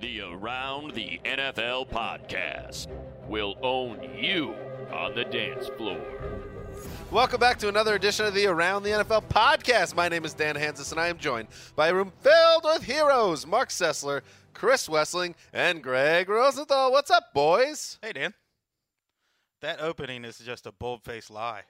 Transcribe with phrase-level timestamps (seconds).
[0.00, 2.86] The Around the NFL podcast
[3.26, 4.54] will own you
[4.92, 6.00] on the dance floor.
[7.10, 9.96] Welcome back to another edition of the Around the NFL podcast.
[9.96, 13.46] My name is Dan Hanzus, and I am joined by a room filled with heroes
[13.46, 14.20] Marc Sessler,
[14.54, 16.92] Chris Wesseling, and Gregg Rosenthal.
[16.92, 17.98] What's up, boys?
[18.02, 18.34] Hey, Dan.
[19.62, 21.62] That opening is just a bold-faced lie.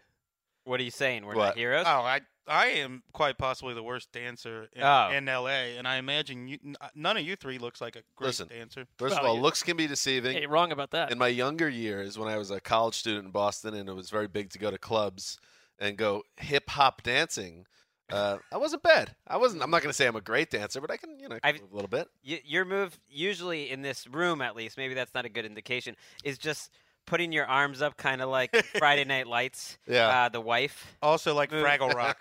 [0.64, 1.24] What are you saying?
[1.24, 1.44] We're What?
[1.46, 1.86] not heroes?
[1.88, 5.10] Oh, I I am quite possibly the worst dancer in, Oh.
[5.10, 6.58] in L.A., and I imagine you,
[6.94, 8.48] none of you three looks like a great Listen.
[8.48, 8.86] dancer.
[8.98, 10.36] First of all, you- looks can be deceiving.
[10.36, 11.12] Hey, wrong about that.
[11.12, 14.10] In my younger years, when I was a college student in Boston, and it was
[14.10, 15.38] very big to go to clubs
[15.78, 17.66] and go hip hop dancing,
[18.10, 19.14] uh, I wasn't bad.
[19.26, 19.62] I wasn't.
[19.62, 21.60] I'm not going to say I'm a great dancer, but I can, you know, I've-
[21.60, 22.08] move a little bit.
[22.26, 25.94] Y- your move, usually in this room at least, maybe that's not a good indication,
[26.24, 26.72] is just
[27.08, 29.78] putting your arms up, kind of like Friday Night Lights.
[29.86, 30.08] Yeah.
[30.08, 30.96] Uh, the wife.
[31.02, 31.64] Also, like Move.
[31.64, 32.20] Fraggle Rock.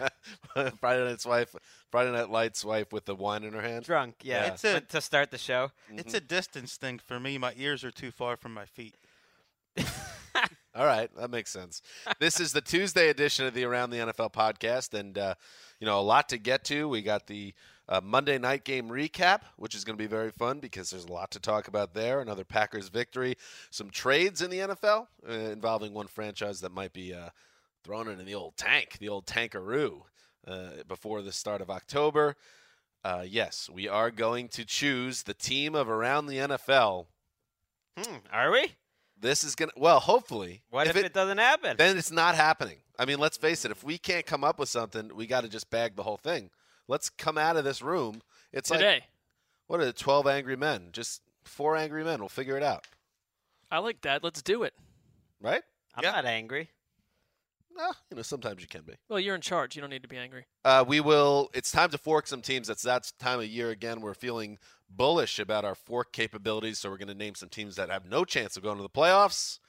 [0.80, 1.53] Friday Night's wife,
[1.92, 3.86] Friday Night Lights wife with the wine in her hand.
[3.86, 4.46] Drunk, yeah.
[4.46, 5.72] It's a- to start the show.
[5.92, 7.38] It's a distance thing for me.
[7.38, 8.96] My ears are too far from my feet.
[10.75, 11.81] All right, that makes sense.
[12.19, 15.34] This is the Tuesday edition of the Around the NFL podcast, and uh,
[15.80, 16.88] you know a lot to get to.
[16.88, 17.56] We got the
[17.90, 21.12] uh, Monday night game recap, which is going to be very fun because there's a
[21.12, 22.20] lot to talk about there.
[22.20, 23.36] Another Packers victory,
[23.70, 27.30] some trades in the NFL uh, involving one franchise that might be uh,
[27.84, 30.03] thrown in the old tank, the old tankaroo,
[30.48, 32.36] uh, before the start of October.
[33.03, 37.06] Uh, yes, we are going to choose the team of Around the NFL.
[37.98, 38.74] Hmm, are we?
[39.19, 40.62] This is gonna well, hopefully.
[40.69, 41.78] What if, it, doesn't happen?
[41.78, 42.78] then it's not happening.
[43.00, 43.72] I mean, let's face it.
[43.72, 46.50] If we can't come up with something, we got to just bag the whole thing.
[46.88, 48.22] Let's come out of this room.
[48.53, 49.03] It's like
[49.68, 50.90] what are the twelve angry men?
[50.92, 52.20] Just four angry men.
[52.20, 52.86] We'll figure it out,
[53.72, 54.24] I like that.
[54.24, 54.74] Let's do it.
[55.42, 55.62] right?
[55.96, 56.12] I'm Yeah.
[56.12, 56.70] not angry.
[57.75, 58.94] No, you know, sometimes you can be.
[59.08, 59.75] Well, you're in charge.
[59.75, 60.46] You don't need to be angry.
[60.66, 61.52] Uh, we will.
[61.53, 62.70] It's time to fork some teams.
[62.72, 64.02] It's that time of year again.
[64.02, 64.58] We're feeling
[64.90, 68.25] bullish about our fork capabilities, so we're going to name some teams that have no
[68.25, 69.59] chance of going to the playoffs.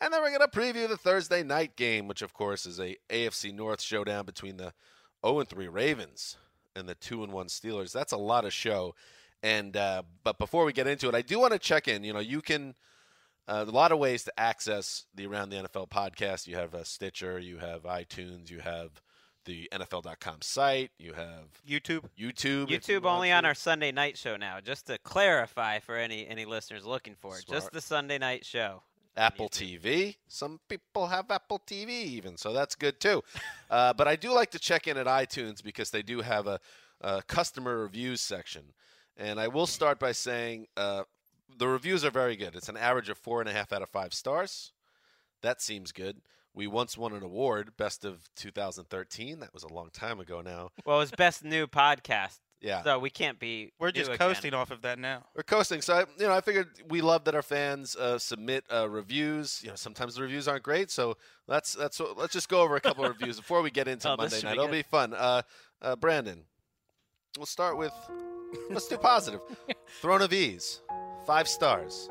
[0.00, 2.96] And then we're going to preview the Thursday night game, which of course is a
[3.10, 4.72] AFC North showdown between the
[5.24, 6.36] 0 and 3 Ravens
[6.76, 7.92] and the 2 and 1 Steelers.
[7.92, 8.94] That's a lot of show.
[9.42, 12.02] And uh, but before we get into it, I do want to check in.
[12.02, 12.74] You know, you can
[13.46, 16.46] uh, a lot of ways to access the Around the NFL podcast.
[16.46, 19.02] You have uh, Stitcher, you have iTunes, you have
[19.44, 22.04] the NFL.com site, you have YouTube.
[22.18, 22.68] YouTube.
[22.68, 23.54] YouTube only on our.
[23.54, 24.60] Sunday night show now.
[24.60, 27.60] Just to clarify for any any listeners looking for it, Smart.
[27.60, 28.82] just the Sunday night show.
[29.16, 30.16] Apple TV.
[30.28, 33.22] Some people have Apple TV even, so that's good too.
[33.70, 36.60] uh, but I do like to check in at iTunes because they do have a,
[37.00, 38.72] a customer reviews section.
[39.16, 41.04] And I will start by saying uh,
[41.56, 42.56] the reviews are very good.
[42.56, 44.72] It's an average of four and a half out of five stars.
[45.42, 46.20] That seems good.
[46.54, 49.40] We once won an award, Best of 2013.
[49.40, 50.70] That was a long time ago now.
[50.86, 52.82] Well, it was best new podcast, Yeah.
[52.82, 53.72] so we can't be.
[53.78, 54.18] We're new just again.
[54.18, 55.24] coasting off of that now.
[55.36, 58.64] We're coasting, so I, you know I figured we love that our fans uh, submit
[58.72, 59.60] uh, reviews.
[59.62, 62.80] You know, sometimes the reviews aren't great, so let's that's let's just go over a
[62.80, 64.52] couple of reviews before we get into Oh, Monday night.
[64.54, 65.12] be It'll be fun.
[65.12, 65.42] Uh,
[65.82, 66.42] uh, Brandon,
[67.36, 67.92] we'll start with
[68.70, 69.40] let's do positive.
[70.00, 70.80] Throne of Ease,
[71.26, 72.08] five stars.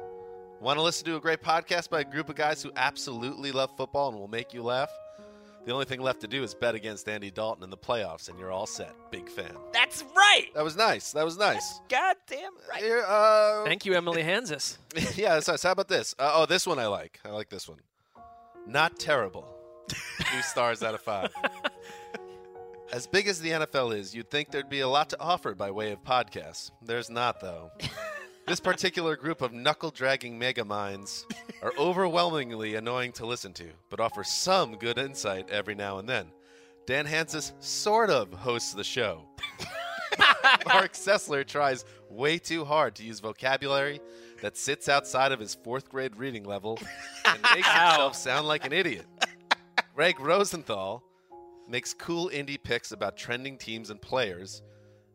[0.62, 3.76] Want to listen to a great podcast by a group of guys who absolutely love
[3.76, 4.90] football and will make you laugh?
[5.66, 8.38] The only thing left to do is bet against Andy Dalton in the playoffs, and
[8.38, 8.94] you're all set.
[9.12, 9.56] Big fan.
[9.72, 10.48] That's right.
[10.56, 11.14] That was nice.
[11.14, 11.80] That was nice.
[11.88, 12.82] Goddamn right.
[12.84, 14.78] Here, uh, Thank you, Emily Hanzus.
[15.18, 15.64] yeah, that's nice.
[15.64, 16.16] How about this?
[16.20, 17.20] Uh, oh, this one I like.
[17.24, 17.80] I like this one.
[18.68, 19.48] Not terrible.
[19.90, 21.34] Two stars out of five.
[22.94, 25.72] As big as the NFL is, you'd think there'd be a lot to offer by
[25.72, 26.72] way of podcasts.
[26.82, 27.72] There's not, though.
[28.46, 31.26] This particular group of knuckle dragging mega minds
[31.62, 36.28] are overwhelmingly annoying to listen to, but offer some good insight every now and then.
[36.86, 39.24] Dan Hanzus sort of hosts the show.
[40.66, 44.02] Marc Sessler tries way too hard to use vocabulary
[44.42, 46.78] that sits outside of his fourth grade reading level
[47.26, 49.06] and makes himself sound like an idiot.
[49.96, 51.02] Gregg Rosenthal
[51.70, 54.62] makes cool indie picks about trending teams and players,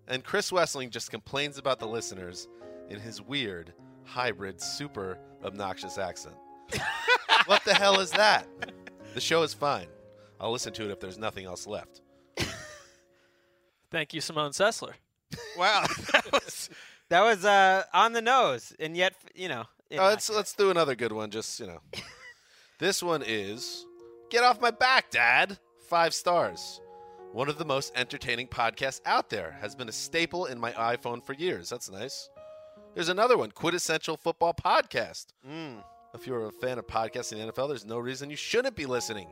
[0.07, 2.49] and Chris Wesseling just complains about the listeners
[2.88, 3.73] in his weird,
[4.05, 6.37] hybrid, super obnoxious accent.
[7.46, 8.46] what the hell is that?
[9.14, 9.87] The show is fine.
[10.40, 12.02] I'll listen to it if there's nothing else left.
[13.90, 14.93] Thank you, Simone Sessler.
[15.56, 15.85] Wow.
[16.12, 16.70] that was
[17.08, 19.64] That was uh, on the nose, and yet you know.
[19.91, 21.31] Uh, let's let's do another good one.
[21.31, 21.81] Just you know,
[22.79, 23.87] this one is
[24.31, 25.58] "Get Off My Back, Dad."
[25.88, 26.82] Five stars.
[27.32, 31.25] One of the most entertaining podcasts out there has been a staple in my iPhone
[31.25, 31.70] for years.
[31.70, 32.29] That's nice.
[32.99, 35.27] There's another one, Quintessential Football Podcast.
[35.49, 35.85] Mm.
[36.15, 38.87] If you're a fan of podcasting in the NFL, there's no reason you shouldn't be
[38.87, 39.29] listening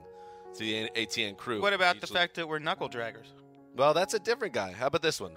[0.54, 1.60] to the ATN crew.
[1.60, 3.26] what about the fact that we're knuckle draggers?
[3.76, 4.70] Well, that's a different guy.
[4.70, 5.32] How about this one?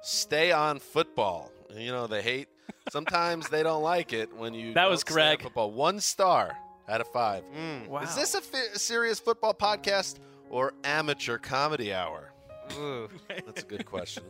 [0.00, 1.52] Stay on football.
[1.76, 2.48] You know, they hate.
[2.88, 4.72] Sometimes they don't like it when you.
[4.72, 5.42] That was stay on Greg.
[5.42, 5.70] Football.
[5.72, 6.56] One star
[6.88, 7.44] out of five.
[7.54, 7.88] Mm.
[7.88, 8.00] Wow.
[8.00, 10.14] Is this a fi- serious football podcast
[10.48, 12.32] or amateur comedy hour?
[12.78, 13.10] Ooh.
[13.28, 14.24] That's a good question.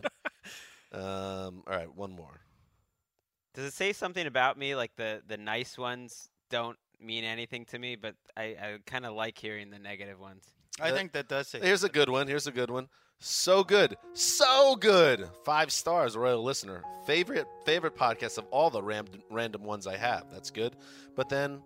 [0.92, 2.40] um, all right, one more.
[3.56, 7.78] Does it say something about me like the the nice ones don't mean anything to
[7.78, 10.44] me, but I, I kind of like hearing the negative ones.
[10.80, 11.60] I think that does say.
[11.60, 12.28] Here's a good one.
[12.28, 12.88] Here's a good one.
[13.18, 15.26] So good, so good.
[15.44, 16.82] Five stars, royal listener.
[17.06, 20.30] Favorite favorite podcast of all the ram- random ones I have.
[20.30, 20.76] That's good.
[21.14, 21.62] But then,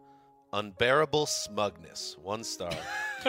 [0.52, 2.16] unbearable smugness.
[2.22, 2.70] One star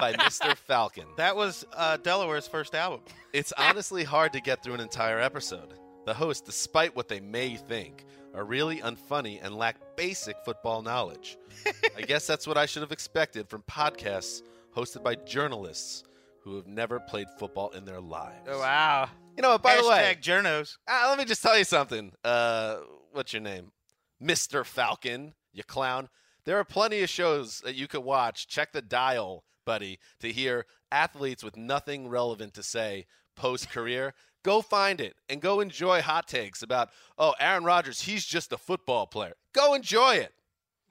[0.00, 0.56] by Mr.
[0.56, 1.06] Falcon.
[1.16, 3.00] That was uh, Delaware's first album.
[3.32, 5.74] It's honestly hard to get through an entire episode.
[6.08, 11.36] The hosts, despite what they may think, are really unfunny and lack basic football knowledge.
[11.98, 14.40] I guess that's what I should have expected from podcasts
[14.74, 16.04] hosted by journalists
[16.40, 18.48] who have never played football in their lives.
[18.48, 19.10] Oh wow!
[19.36, 20.78] You know by the way, Hashtag journos.
[20.88, 22.10] ah, let me just tell you something.
[22.24, 22.76] Uh,
[23.12, 23.72] what's your name?
[24.18, 24.64] Mr.
[24.64, 26.08] Falcon, you clown.
[26.46, 28.48] There are plenty of shows that you could watch.
[28.48, 33.04] Check the dial, buddy, to hear athletes with nothing relevant to say
[33.36, 34.14] post career.
[34.48, 38.56] Go find it and go enjoy hot takes about, oh, Aaron Rodgers, he's just a
[38.56, 39.34] football player.
[39.52, 40.32] Go enjoy it.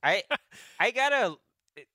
[0.04, 0.21] I
[0.80, 1.38] I gotta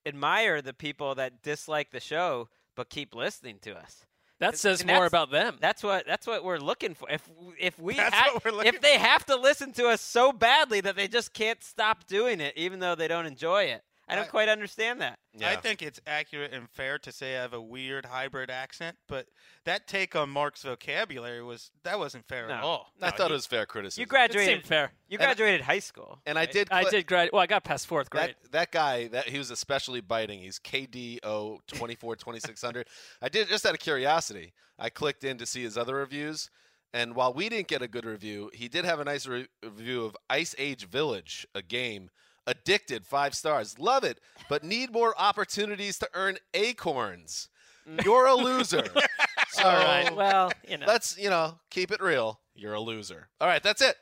[0.05, 4.05] admire the people that dislike the show but keep listening to us.
[4.41, 5.57] That says and more about them.
[5.61, 7.09] That's what that's what we're looking for.
[7.09, 7.31] If
[7.61, 10.81] if we That's ha- what we're if they have to listen to us so badly
[10.81, 14.25] that they just can't stop doing it, even though they don't enjoy it, I don't
[14.27, 15.19] I- quite understand that.
[15.43, 19.27] I think it's accurate and fair to say I have a weird hybrid accent, but
[19.65, 22.67] that take on Mark's vocabulary was that wasn't fair at No.
[22.67, 22.93] all.
[23.01, 24.01] I thought you- it was fair criticism.
[24.03, 24.47] You it graduated.
[24.57, 24.93] seemed fair.
[25.09, 26.21] You And I- graduated high school.
[26.27, 26.53] and I right?
[26.53, 26.69] did.
[26.71, 27.31] I did grad.
[27.33, 28.37] Well, I got past fourth grade.
[28.43, 30.41] That that guy that he was especially biting.
[30.41, 32.89] He's KDO 24 2600.
[33.21, 34.53] I did just out of curiosity.
[34.79, 36.51] I clicked in to see his other reviews,
[36.93, 40.05] and while we didn't get a good review, he did have a nice re- review
[40.05, 42.11] of Ice Age Village, a game.
[42.47, 43.79] Addicted, five stars.
[43.79, 44.19] Love it,
[44.49, 47.49] but need more opportunities to earn acorns.
[47.89, 48.05] Mm.
[48.05, 48.85] You're a loser.
[49.51, 50.15] so All right.
[50.15, 50.87] Well, you know.
[50.87, 52.41] let's you know keep it real.
[52.55, 53.29] You're a loser.
[53.41, 53.97] All right, that's it.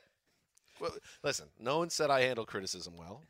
[0.79, 0.91] Well,
[1.23, 3.21] listen, no one said I handle criticism well.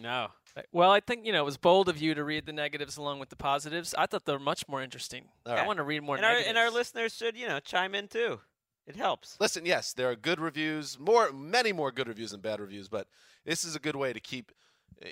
[0.00, 0.28] No.
[0.72, 3.18] Well, I think you know it was bold of you to read the negatives along
[3.18, 3.94] with the positives.
[3.96, 5.26] I thought they were much more interesting.
[5.44, 7.94] All I want to read more And our and our listeners should you know chime
[7.94, 8.40] in too.
[8.86, 9.36] It helps.
[9.40, 13.08] Listen, yes, there are good reviews, more, many more good reviews than bad reviews, but
[13.44, 14.52] this is a good way to keep,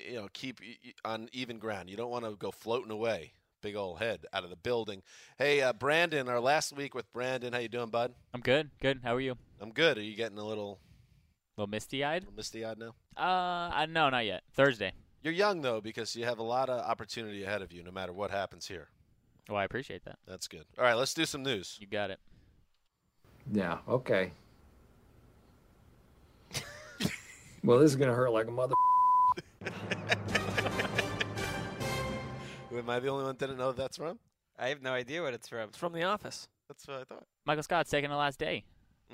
[0.07, 1.89] you know, keep y- y- on even ground.
[1.89, 5.01] You don't want to go floating away, big old head out of the building.
[5.37, 8.13] Hey, uh, Brandon, our last week with Brandon, how you doing, bud?
[8.33, 8.71] I'm good.
[8.81, 9.01] Good.
[9.03, 9.37] How are you?
[9.59, 9.97] I'm good.
[9.97, 10.79] Are you getting a little,
[11.57, 12.21] A little misty-eyed?
[12.23, 12.95] little misty-eyed now?
[13.17, 14.43] Uh, I, no, not yet.
[14.53, 14.93] Thursday.
[15.21, 18.13] You're young though, because you have a lot of opportunity ahead of you, no matter
[18.13, 18.87] what happens here.
[19.49, 20.17] Oh, I appreciate that.
[20.25, 20.65] That's good.
[20.77, 21.77] All right, let's do some news.
[21.81, 22.19] You got it.
[23.51, 24.31] Yeah, okay.
[27.63, 28.73] well, this is going to hurt like a mother.
[32.75, 34.19] Am I the only one that didn't know that's from?
[34.59, 35.69] I have no idea what it's from.
[35.69, 36.47] It's from The Office.
[36.67, 37.23] That's what I thought.
[37.45, 38.65] Michael Scott's taking the last day.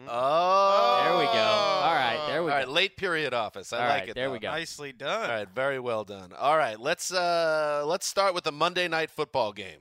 [0.08, 1.32] Oh, There we go.
[1.32, 2.72] All right, there All we right, go.
[2.72, 3.74] late period office.
[3.74, 4.16] I All like right, it.
[4.16, 4.34] there though.
[4.34, 4.50] we go.
[4.50, 5.30] Nicely done.
[5.30, 6.32] All right, very well done.
[6.38, 9.80] All right, let's uh let's start with the Monday night football game.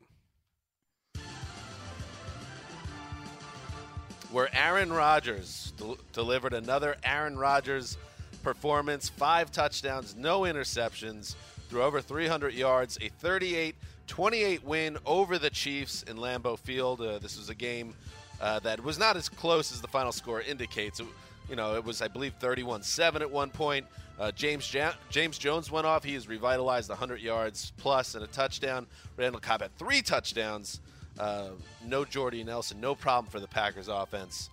[4.31, 7.97] Where Aaron Rodgers del- delivered another Aaron Rodgers
[8.43, 11.35] performance, five touchdowns, no interceptions,
[11.69, 13.75] threw over 300 yards, a 38
[14.07, 17.01] 28 win over the Chiefs in Lambeau Field.
[17.01, 17.95] Uh, this was a game
[18.41, 20.99] uh, that was not as close as the final score indicates.
[20.99, 21.07] It,
[21.49, 23.87] you know, it was, I believe, 31 7 at one point.
[24.19, 26.03] Uh, James ja- James Jones went off.
[26.03, 28.87] He has revitalized 100 yards plus and a touchdown.
[29.17, 30.81] Randall Cobb had three touchdowns.
[31.21, 31.51] Uh,
[31.87, 34.49] no Jordy Nelson, no problem for the Packers offense.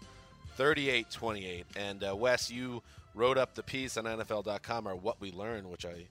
[0.57, 1.65] 38 28.
[1.77, 2.83] And uh, Wes, you
[3.15, 6.07] wrote up the piece on NFL.com, or What We Learned, which I,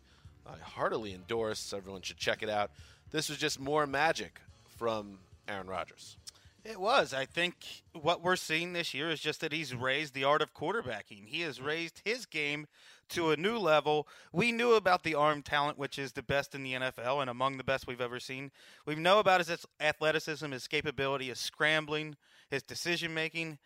[0.47, 1.75] I heartily endorse.
[1.75, 2.71] Everyone should check it out.
[3.11, 4.41] This was just more magic
[4.79, 6.17] from Aaron Rodgers.
[6.65, 7.13] It was.
[7.13, 7.55] I think
[7.93, 11.27] what we're seeing this year is just that he's raised the art of quarterbacking.
[11.27, 12.67] He has raised his game
[13.11, 14.09] to a new level.
[14.33, 17.57] We knew about the arm talent, which is the best in the NFL and among
[17.57, 18.51] the best we've ever seen.
[18.87, 22.17] We know about his athleticism, his capability, his scrambling,
[22.51, 23.59] his decision making.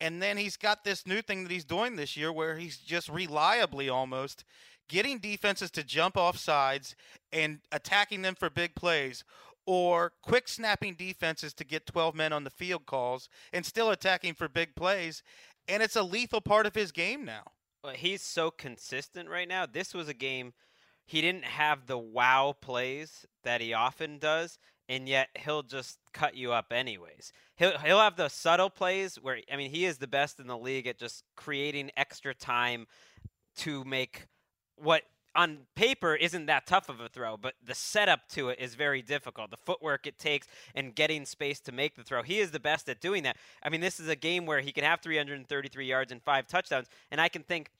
[0.00, 3.08] And then he's got this new thing that he's doing this year where he's just
[3.08, 4.44] reliably almost
[4.88, 6.94] getting defenses to jump off sides
[7.32, 9.24] and attacking them for big plays
[9.66, 14.34] or quick snapping defenses to get 12 men on the field calls and still attacking
[14.34, 15.22] for big plays.
[15.66, 17.42] And it's a lethal part of his game now.
[17.86, 19.64] Well, he's so consistent right now.
[19.64, 20.54] This was a game
[21.04, 26.34] he didn't have the wow plays that he often does, and yet he'll just cut
[26.34, 27.32] you up anyways.
[27.54, 30.58] He'll he'll have the subtle plays where I mean he is the best in the
[30.58, 32.88] league at just creating extra time
[33.58, 34.26] to make
[34.74, 35.02] what
[35.36, 39.02] on paper isn't that tough of a throw, but the setup to it is very
[39.02, 39.50] difficult.
[39.50, 42.22] The footwork it takes and getting space to make the throw.
[42.22, 43.36] He is the best at doing that.
[43.62, 46.88] I mean, this is a game where he can have 333 yards and five touchdowns,
[47.10, 47.70] and I can think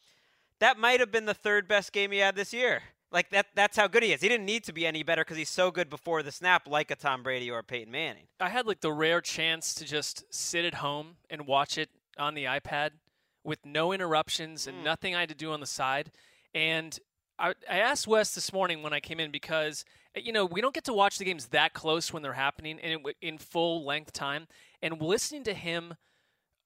[0.60, 2.82] that might have been the third best game he had this year.
[3.12, 4.20] Like that that's how good he is.
[4.20, 6.90] He didn't need to be any better because he's so good before the snap, like
[6.90, 8.24] a Tom Brady or a Peyton Manning.
[8.40, 12.34] I had like the rare chance to just sit at home and watch it on
[12.34, 12.90] the iPad
[13.44, 14.84] with no interruptions and Mm.
[14.84, 16.10] nothing I had to do on the side.
[16.52, 16.98] And
[17.38, 19.84] I, I asked Wes this morning when I came in because
[20.16, 22.78] uh, you know we don't get to watch the games that close when they're happening
[22.78, 24.46] in, in full length time.
[24.82, 25.94] And listening to him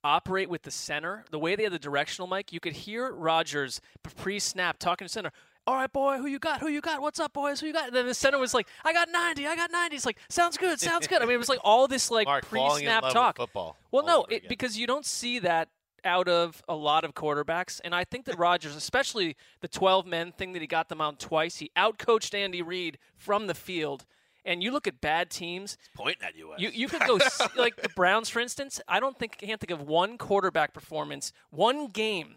[0.03, 3.81] operate with the center, the way they had the directional mic, you could hear Rodgers
[4.17, 5.33] pre-snap talking to center.
[5.67, 6.61] All right, boy, who you got?
[6.61, 7.03] Who you got?
[7.03, 7.61] What's up, boys?
[7.61, 7.89] Who you got?
[7.89, 9.47] And then the center was like, "I got 90.
[9.47, 10.81] I got 90." It's like, "Sounds good.
[10.81, 13.37] Sounds good." I mean, it was like all this like Mark, pre-snap talk.
[13.37, 15.69] football Well, no, it, because you don't see that
[16.05, 20.33] out of a lot of quarterbacks, and I think that Rodgers, especially the 12 men
[20.33, 24.05] thing that he got them out twice, he outcoached Andy Reid from the field.
[24.45, 27.19] And you look at bad teams, Pointing at you, you you could go
[27.57, 28.81] like the Browns, for instance.
[28.89, 32.37] I don't think can't think of one quarterback performance, one game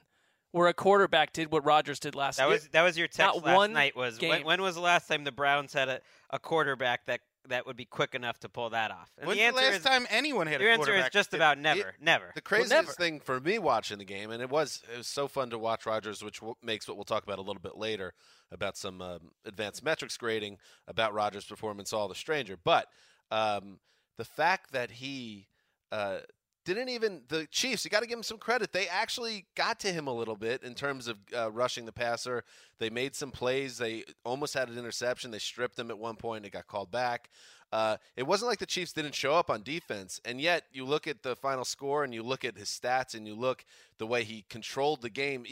[0.51, 2.51] where a quarterback did what Rodgers did last That year.
[2.51, 3.96] was that was your text Not last one night.
[3.96, 7.65] Was when, when was the last time the Browns had a, a quarterback that that
[7.65, 9.12] would be quick enough to pull that off?
[9.17, 11.12] And When's the the, last is time anyone hit your a answer is quarterback?
[11.12, 12.31] just about never, never.
[12.35, 12.91] The craziest never.
[12.91, 15.85] thing for me watching the game, and it was it was so fun to watch
[15.85, 18.13] Rodgers, which w- makes what we'll talk about a little bit later
[18.51, 20.57] about some um, advanced metrics grading
[20.88, 22.57] about Rodgers' performance all the stranger.
[22.62, 22.88] But
[23.31, 23.79] um,
[24.17, 25.47] the fact that he
[25.91, 26.19] uh,
[26.65, 28.72] didn't even the Chiefs, you got to give him some credit.
[28.72, 32.43] They actually got to him a little bit in terms of uh, rushing the passer.
[32.79, 33.77] They made some plays.
[33.77, 35.32] They almost had an interception.
[35.32, 36.46] They stripped him at one point.
[36.46, 37.29] It got called back.
[37.72, 41.08] Uh, it wasn't like the Chiefs didn't show up on defense, and yet you look
[41.08, 43.65] at the final score and you look at his stats and you look
[43.98, 45.43] the way he controlled the game.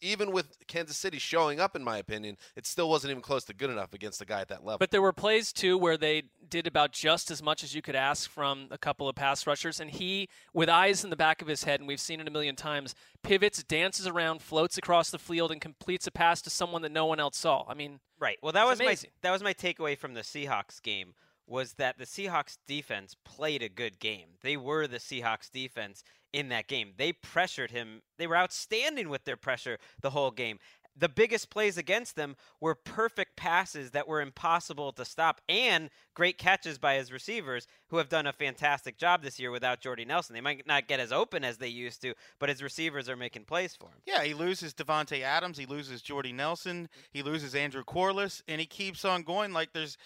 [0.00, 3.54] Even with Kansas City showing up, in my opinion, it still wasn't even close to
[3.54, 4.78] good enough against a guy at that level.
[4.78, 7.96] But there were plays too where they did about just as much as you could
[7.96, 11.48] ask from a couple of pass rushers, and he, with eyes in the back of
[11.48, 15.18] his head, and we've seen it a million times, pivots, dances around, floats across the
[15.18, 17.64] field, and completes a pass to someone that no one else saw.
[17.68, 18.38] I mean, Right.
[18.42, 19.10] Well, that was amazing.
[19.22, 21.14] my that was my takeaway from the Seahawks game
[21.46, 24.30] was that the Seahawks defense played a good game.
[24.42, 26.02] They were the Seahawks defense
[26.36, 26.92] in that game.
[26.98, 28.02] They pressured him.
[28.18, 30.58] They were outstanding with their pressure the whole game.
[30.98, 36.36] The biggest plays against them were perfect passes that were impossible to stop and great
[36.36, 40.34] catches by his receivers who have done a fantastic job this year without Jordy Nelson.
[40.34, 43.44] They might not get as open as they used to, but his receivers are making
[43.44, 44.02] plays for him.
[44.06, 48.66] Yeah, he loses Davante Adams, he loses Jordy Nelson, he loses Andrew Quarless, and he
[48.66, 49.54] keeps on going.
[49.54, 49.96] Like there's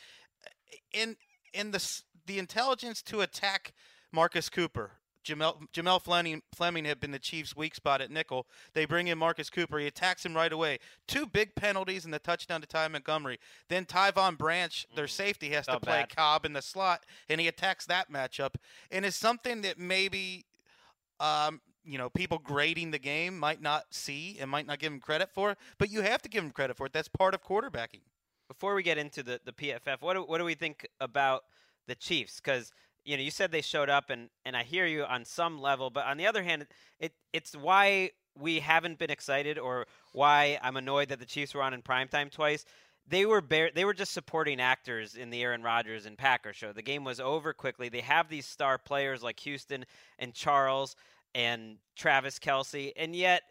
[0.92, 1.16] in
[1.52, 1.84] in the
[2.26, 3.72] the intelligence to attack
[4.12, 4.92] Marcus Cooper.
[5.24, 8.46] Jamell Jamell Fleming Fleming had been the Chiefs' weak spot at nickel.
[8.74, 9.78] They bring in Marcus Cooper.
[9.78, 10.78] He attacks him right away.
[11.06, 13.38] Two big penalties and the touchdown to Ty Montgomery.
[13.68, 16.16] Then Tyvon Branch, their safety, has to play bad.
[16.16, 18.54] Cobb in the slot, and he attacks that matchup.
[18.90, 20.46] And it's something that maybe
[21.20, 25.00] um, you know, people grading the game might not see and might not give him
[25.00, 26.92] credit for, but you have to give him credit for it.
[26.92, 28.00] That's part of quarterbacking.
[28.48, 31.44] before we get into the, the PFF, what do, what do we think about
[31.86, 32.40] the Chiefs?
[32.40, 32.72] Because
[33.04, 35.90] you know, you said they showed up, and and I hear you on some level,
[35.90, 36.66] but on the other hand,
[36.98, 41.62] it it's why we haven't been excited, or why I'm annoyed that the Chiefs were
[41.62, 42.64] on in primetime twice.
[43.08, 46.72] They were bare, they were just supporting actors in the Aaron Rodgers and Packers show.
[46.72, 47.88] The game was over quickly.
[47.88, 49.84] They have these star players like Houston
[50.20, 50.94] and Charles
[51.34, 53.42] and Travis Kelce, and yet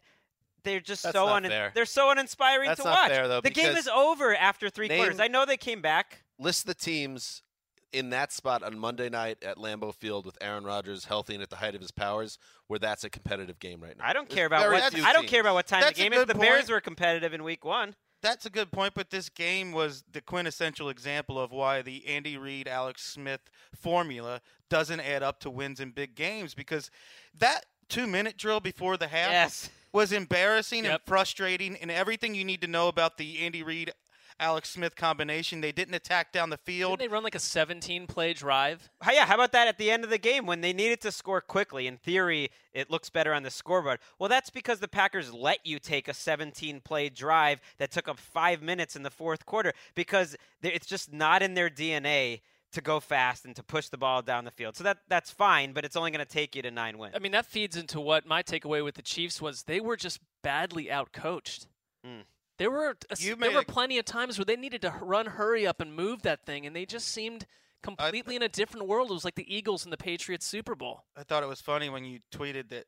[0.64, 1.72] they're just That's so un- fair.
[1.76, 3.10] they're so uninspiring That's to watch.
[3.10, 5.20] fair, though, the game is over after three name- quarters.
[5.20, 6.24] I know they came back.
[6.38, 7.44] List the teams
[7.92, 11.50] in that spot on Monday night at Lambeau Field with Aaron Rodgers healthy and at
[11.50, 14.06] the height of his powers, where that's a competitive game right now.
[14.06, 16.10] I don't care about very what I don't care about what time That's the a
[16.10, 16.20] game is.
[16.20, 17.96] good The Bears were competitive in week one.
[18.22, 22.38] That's a good point, but this game was the quintessential example of why the Andy
[22.38, 23.40] Reid, Alex Smith
[23.74, 26.92] formula doesn't add up to wins in big games because
[27.38, 29.70] that two minute drill before the half Yes.
[29.94, 33.94] was embarrassing and frustrating and everything you need to know about the Andy Reid,
[34.40, 35.62] Alex Smith combination.
[35.62, 37.00] They didn't attack down the Didn't field.
[37.00, 38.90] they run like a 17 play drive?
[39.02, 41.12] How, yeah, how about that at the end of the game when they needed to
[41.12, 41.88] score quickly?
[41.88, 44.00] In theory, it looks better on the scoreboard.
[44.18, 48.18] Well, that's because the Packers let you take a 17 play drive that took up
[48.20, 52.42] five minutes in the fourth quarter because it's just not in their DNA
[52.72, 54.76] to go fast and to push the ball down the field.
[54.76, 57.16] So that that's fine, but it's only going to take you to nine wins.
[57.16, 59.64] I mean, that feeds into what my takeaway with the Chiefs was.
[59.64, 61.66] They were just badly outcoached.
[62.06, 62.26] Mm.
[62.60, 65.80] There were a, there were plenty of times where they needed to run, hurry up,
[65.80, 67.48] and move that thing, and they just seemed
[67.82, 69.10] completely in a different world.
[69.10, 71.06] It was like the Eagles in the Patriots Super Bowl.
[71.16, 72.86] I thought it was funny when you tweeted that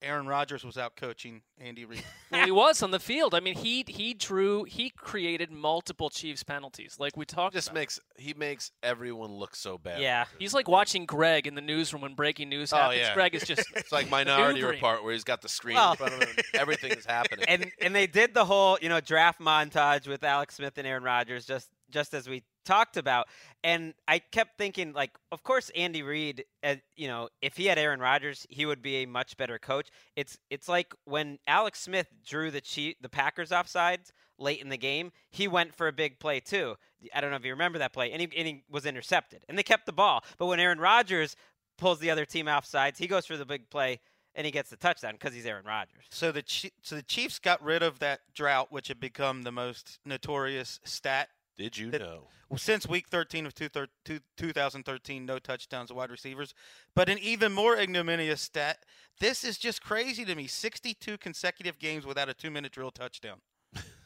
[0.00, 2.02] Aaron Rodgers was out coaching Andy Reid.
[2.30, 3.34] Well, he was on the field.
[3.34, 7.80] I mean, he he drew, he created multiple Chiefs penalties, like we talked Just about.
[7.80, 10.00] makes he makes everyone look so bad.
[10.02, 10.26] yeah.
[10.38, 13.00] He's like watching Greg in the newsroom when breaking news Oh, happens.
[13.00, 13.14] yeah.
[13.14, 14.74] Greg is just It's like Minority maneuvering.
[14.74, 16.36] Report where he's got the screen Well- in front of him.
[16.54, 17.46] Everything is happening.
[17.48, 21.02] and and they did the whole you know draft montage with Alex Smith and Aaron
[21.02, 23.28] Rodgers just just as we talked about
[23.64, 27.78] and I kept thinking like of course Andy Reid uh, you know if he had
[27.78, 29.88] Aaron Rodgers he would be a much better coach.
[30.16, 35.12] It's it's like when Alex Smith drew the the Packers offsides late in the game
[35.30, 36.76] he went for a big play too.
[37.14, 39.56] I don't know if you remember that play and he, and he was intercepted and
[39.56, 40.22] they kept the ball.
[40.36, 41.36] But when Aaron Rodgers
[41.78, 44.00] pulls the other team offsides he goes for the big play
[44.34, 46.04] and he gets the touchdown because he's Aaron Rodgers.
[46.10, 49.98] So the so the Chiefs got rid of that drought, which had become the most
[50.04, 52.28] notorious stat Did you that- know?
[52.56, 55.26] since Week 13 of two thir- two- 2013.
[55.26, 56.54] No touchdowns to wide receivers,
[56.94, 58.86] but an even more ignominious stat.
[59.18, 60.46] This is just crazy to me.
[60.46, 63.42] 62 consecutive games without a two-minute drill touchdown.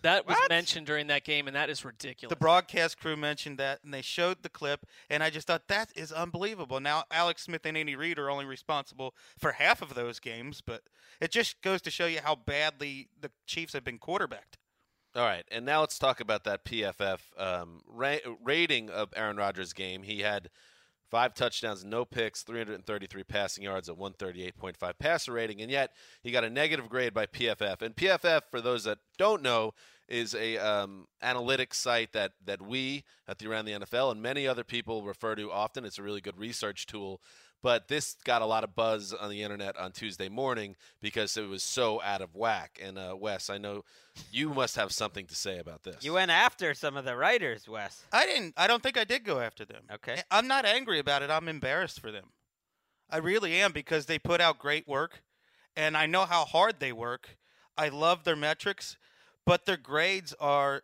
[0.02, 0.48] that was What?
[0.50, 2.30] mentioned during that game, and that is ridiculous.
[2.30, 5.92] The broadcast crew mentioned that, and they showed the clip, and I just thought that
[5.94, 6.80] is unbelievable.
[6.80, 10.82] Now, Alex Smith and Andy Reid are only responsible for half of those games, but
[11.20, 14.58] it just goes to show you how badly the Chiefs have been quarterbacked.
[15.14, 19.74] All right, and now let's talk about that PFF um, ra- rating of Aaron Rodgers'
[19.74, 20.04] game.
[20.04, 20.48] He had
[21.10, 25.90] five touchdowns, no picks, 333 passing yards, at 138.5 passer rating, and yet
[26.22, 27.82] he got a negative grade by PFF.
[27.82, 29.74] And PFF, for those that don't know,
[30.08, 34.46] is a um, analytics site that that we at the Around the NFL and many
[34.46, 35.84] other people refer to often.
[35.84, 37.20] It's a really good research tool.
[37.62, 41.48] But this got a lot of buzz on the internet on Tuesday morning because it
[41.48, 42.80] was so out of whack.
[42.82, 43.84] And uh, Wes, I know
[44.32, 46.04] you must have something to say about this.
[46.04, 48.02] You went after some of the writers, Wes.
[48.12, 48.54] I didn't.
[48.56, 49.84] I don't think I did go after them.
[49.92, 50.22] Okay.
[50.30, 51.30] I'm not angry about it.
[51.30, 52.30] I'm embarrassed for them.
[53.08, 55.22] I really am because they put out great work,
[55.76, 57.36] and I know how hard they work.
[57.76, 58.96] I love their metrics,
[59.46, 60.82] but their grades are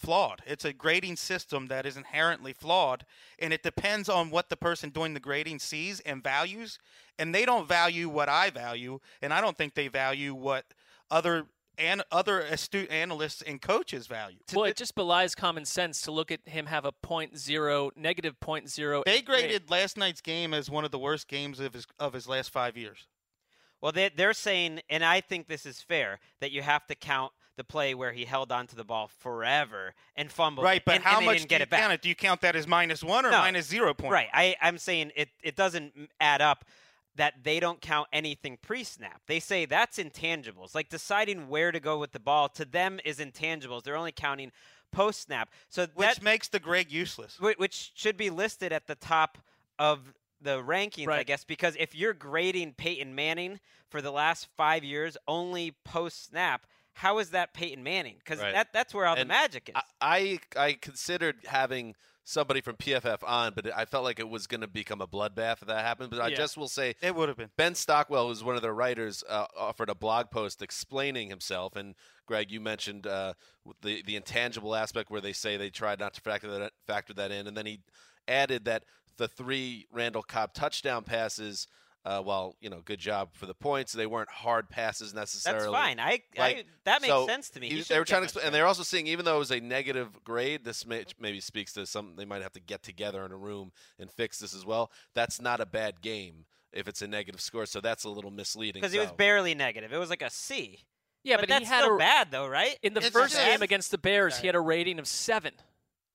[0.00, 0.42] flawed.
[0.46, 3.04] It's a grading system that is inherently flawed,
[3.38, 6.78] and it depends on what the person doing the grading sees and values.
[7.18, 10.64] And they don't value what I value, and I don't think they value what
[11.10, 11.46] other
[11.78, 14.36] and other astute analysts and coaches value.
[14.52, 18.38] well, it just belies common sense to look at him have a point zero, negative
[18.38, 19.02] point zero.
[19.06, 22.28] They graded last night's game as one of the worst games of his of his
[22.28, 23.06] last five years.
[23.80, 27.32] Well, they, they're saying, and I think this is fair, that you have to count
[27.56, 30.64] the play where he held onto the ball forever and fumbled.
[30.64, 31.80] Right, but and, how and much do get you it back.
[31.80, 32.02] count it?
[32.02, 33.38] Do you count that as minus one or No.
[33.38, 34.12] minus zero point?
[34.12, 34.28] Right.
[34.32, 36.64] I, I'm saying it, it doesn't add up
[37.16, 39.20] that they don't count anything pre snap.
[39.26, 40.74] They say that's intangibles.
[40.74, 43.82] Like deciding where to go with the ball to them is intangibles.
[43.82, 44.52] They're only counting
[44.92, 45.50] post snap.
[45.68, 47.38] So Which that, makes the grade useless.
[47.40, 49.38] which should be listed at the top
[49.78, 53.60] of the rankings, I guess, because if you're grading Peyton Manning
[53.90, 56.66] for the last five years only post snap,
[57.00, 58.16] how is that Peyton Manning?
[58.18, 58.52] Because Right.
[58.52, 59.82] that, that's where all the magic is.
[60.02, 64.46] I, I I considered having somebody from PFF on, but I felt like it was
[64.46, 66.10] going to become a bloodbath if that happened.
[66.10, 67.48] But I just will say It would have been.
[67.56, 71.74] Ben Stockwell, who's one of the writers, uh, offered a blog post explaining himself.
[71.74, 71.94] And
[72.26, 73.32] Greg, you mentioned uh,
[73.80, 77.32] the the intangible aspect where they say they tried not to factor that factor that
[77.32, 77.80] in, and then he
[78.28, 78.84] added that
[79.16, 81.66] the three Randall Cobb touchdown passes,
[82.04, 85.64] uh, while you know, good job for the points, they weren't hard passes necessarily.
[85.64, 86.00] That's fine.
[86.00, 87.68] I, Like, I that makes so sense to me.
[87.68, 89.40] he- He they were trying to, much expl- and they're also seeing, even though it
[89.40, 92.82] was a negative grade, this may, maybe speaks to something they might have to get
[92.82, 94.90] together in a room and fix this as well.
[95.14, 98.80] That's not a bad game if it's a negative score, so that's a little misleading.
[98.80, 99.92] because it was barely negative.
[99.92, 100.78] It was like a C.
[101.22, 102.78] Yeah, but, but, that's he had still a bad though, right?
[102.82, 104.34] in the It's first just- game against the Bears.
[104.34, 104.40] Sorry.
[104.42, 105.52] He had a rating of seven,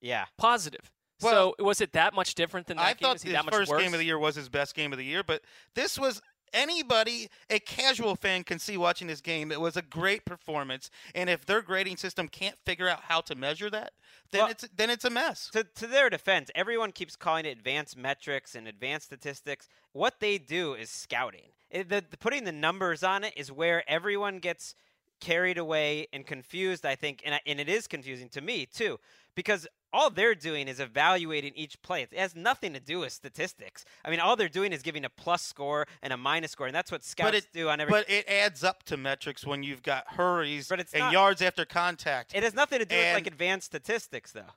[0.00, 0.24] Yeah.
[0.36, 0.90] positive.
[1.22, 2.98] Well, so was it that much different than that I game?
[3.00, 3.82] thought Is he his that much first worse?
[3.82, 5.42] game of the year was his best game of the year, but
[5.74, 6.20] this was
[6.52, 9.50] anybody, a casual fan can see watching this game.
[9.52, 13.34] It was a great performance, and if their grading system can't figure out how to
[13.34, 13.92] measure that,
[14.30, 15.48] then Well- it's then it's a mess.
[15.52, 19.68] To, to their defense, everyone keeps calling it advanced metrics and advanced statistics.
[19.92, 21.52] What they do is scouting.
[21.70, 24.74] It- the, the- putting the numbers on it is where everyone gets
[25.20, 27.22] carried away and confused, I think.
[27.24, 28.98] And, I- and it is confusing to me, too,
[29.34, 32.02] because all they're doing is evaluating each play.
[32.02, 33.84] It has nothing to do with statistics.
[34.04, 36.76] I mean, all they're doing is giving a plus score and a minus score, and
[36.76, 37.90] that's what scouts it, do on every.
[37.90, 42.34] but it adds up to metrics when you've got hurries and not- yards after contact.
[42.34, 44.52] It has nothing to do with like advanced statistics, though.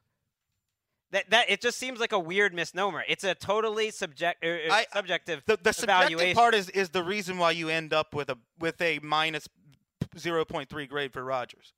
[1.12, 3.04] That that it just seems like a weird misnomer.
[3.08, 7.04] It's a totally subject er, er, I- subjective the the subjective part is, is the
[7.04, 9.48] reason why you end up with a with a minus
[10.16, 11.74] 0.3 grade for Rodgers,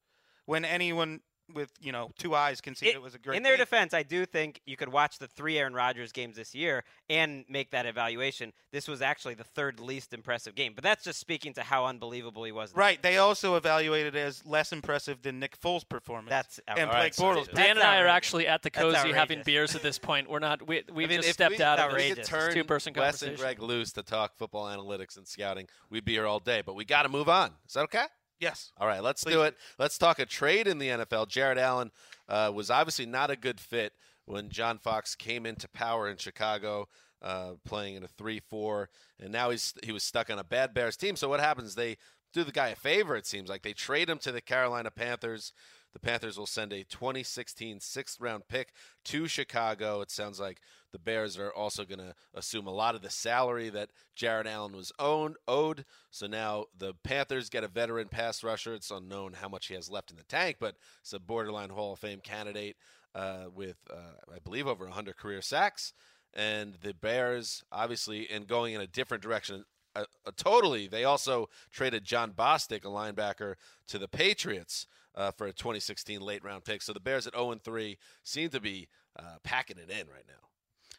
[0.45, 1.21] When anyone
[1.53, 3.63] with you know two eyes can see it, It- was a great In their game.
[3.63, 7.45] defense, I do think you could watch the three Aaron Rodgers games this year and
[7.49, 8.53] make that evaluation.
[8.71, 12.43] This was actually the third least impressive game, but that's just speaking to how unbelievable
[12.43, 12.73] he was.
[12.75, 13.01] Right.
[13.01, 16.29] They also evaluated as less impressive than Nick Foles' performance.
[16.29, 17.17] That's and outrageous.
[17.17, 17.45] Blake Bortles.
[17.45, 20.29] That's Dan and I are actually at the cozy having beers at this point.
[20.29, 20.65] We're not.
[20.67, 22.53] We, we've I mean, just if stepped we, out if of we this could turn
[22.53, 23.29] two-person Wes conversation.
[23.33, 26.61] and Greg loose to talk football analytics and scouting, we'd be here all day.
[26.65, 27.51] But we got to move on.
[27.67, 28.05] Is that okay?
[28.41, 28.71] Yes.
[28.79, 29.55] All right, let's Please do it.
[29.77, 31.27] Let's talk a trade in the NFL.
[31.27, 31.91] Jared Allen
[32.27, 33.93] uh, was obviously not a good fit
[34.25, 36.87] when John Fox came into power in Chicago,
[37.21, 40.97] uh, playing in a three-four, and now he's he was stuck on a bad Bears
[40.97, 41.15] team.
[41.15, 41.75] So what happens?
[41.75, 41.97] They
[42.33, 43.15] do the guy a favor.
[43.15, 45.53] It seems like they trade him to the Carolina Panthers.
[45.93, 48.73] The Panthers will send a 2016 sixth round pick
[49.05, 50.01] to Chicago.
[50.01, 53.69] It sounds like the Bears are also going to assume a lot of the salary
[53.69, 55.85] that Jared Allen was owned owed.
[56.09, 58.73] So now the Panthers get a veteran pass rusher.
[58.73, 61.93] It's unknown how much he has left in the tank, but it's a borderline Hall
[61.93, 62.77] of Fame candidate
[63.13, 65.93] uh, with, uh, I believe, over 100 career sacks.
[66.33, 70.87] And the Bears, obviously, in going in a different direction, uh, uh, totally.
[70.87, 73.55] They also traded Jon Bostic, a linebacker,
[73.87, 76.81] to the Patriots uh, for a 2016 late round pick.
[76.81, 80.47] So the Bears at 0 3 seem to be uh, packing it in right now.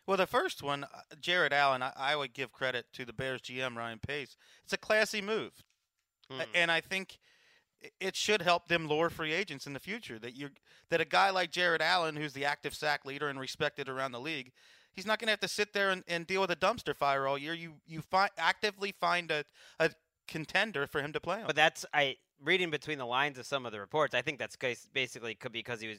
[0.06, 0.86] Well, the first one, uh,
[1.20, 4.36] Jared Allen, I, I would give credit to the Bears GM Ryan Pace.
[4.64, 5.62] It's a classy move.
[6.30, 7.18] A- and I think
[8.00, 10.18] it should help them lure free agents in the future.
[10.18, 10.50] That you
[10.90, 14.20] that a guy like Jared Allen, who's the active sack leader and respected around the
[14.20, 14.52] league,
[14.92, 17.26] he's not going to have to sit there and, and deal with a dumpster fire
[17.26, 17.54] all year.
[17.54, 19.44] You you find actively find a,
[19.78, 19.90] a
[20.28, 21.46] contender for him to play on.
[21.46, 24.14] But that's I reading between the lines of some of the reports.
[24.14, 24.56] I think that's
[24.92, 25.98] basically could because he was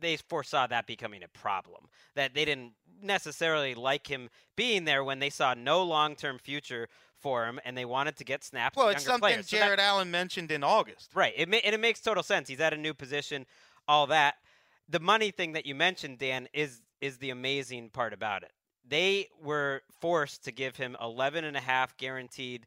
[0.00, 1.84] they foresaw that becoming a problem.
[2.14, 6.88] That they didn't necessarily like him being there when they saw no long term future
[7.18, 8.76] for him, and they wanted to get snaps.
[8.76, 9.48] well, it's something players.
[9.48, 11.10] So that- Jared Allen mentioned in August.
[11.14, 11.32] Right.
[11.36, 12.48] It ma- and it makes total sense.
[12.48, 13.46] He's at a new position,
[13.88, 14.36] all that.
[14.88, 18.52] The money thing that you mentioned, Dan, is is the amazing part about it.
[18.88, 22.66] They were forced to give him eleven and a half guaranteed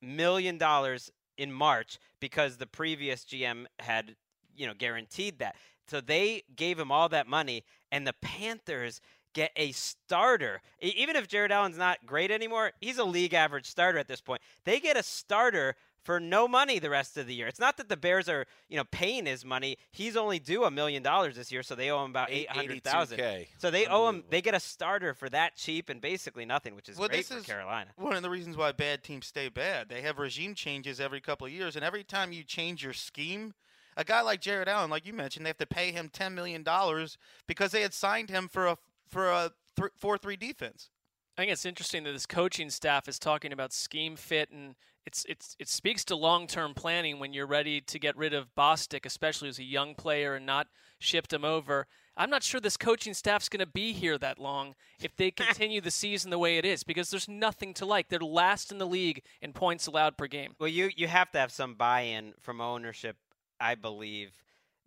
[0.00, 4.16] million dollars in March because the previous GM had,
[4.56, 5.56] you know, guaranteed that.
[5.86, 9.00] So they gave him all that money and the Panthers
[9.34, 10.60] get a starter.
[10.80, 14.42] Even if Jared Allen's not great anymore, he's a league average starter at this point.
[14.64, 17.46] They get a starter for no money the rest of the year.
[17.46, 19.76] It's not that the Bears are, you know, paying his money.
[19.92, 22.82] He's only due a million dollars this year, so they owe him about eight hundred
[22.82, 23.18] thousand.
[23.18, 23.46] 82K.
[23.58, 24.24] So they owe him.
[24.30, 27.28] They get a starter for that cheap and basically nothing, which is Well, great this
[27.28, 27.90] for is- Carolina.
[27.96, 29.88] One of the reasons why bad teams stay bad.
[29.88, 33.54] They have regime changes every couple of years, and every time you change your scheme,
[33.96, 36.62] a guy like Jared Allen, like you mentioned, they have to pay him ten million
[36.62, 40.90] dollars because they had signed him for a for a th- four three defense.
[41.36, 44.74] I think it's interesting that this coaching staff is talking about scheme fit, and
[45.08, 48.54] it's it's it speaks to long term planning when you're ready to get rid of
[48.54, 50.66] Bostic, especially as a young player, and not
[50.98, 51.86] shipped him over.
[52.14, 55.80] I'm not sure this coaching staff's going to be here that long if they continue
[55.80, 58.10] the season the way it is, because there's nothing to like.
[58.10, 60.54] They're last in the league in points allowed per game.
[60.58, 63.16] Well, you you have to have some buy-in from ownership,
[63.58, 64.32] I believe.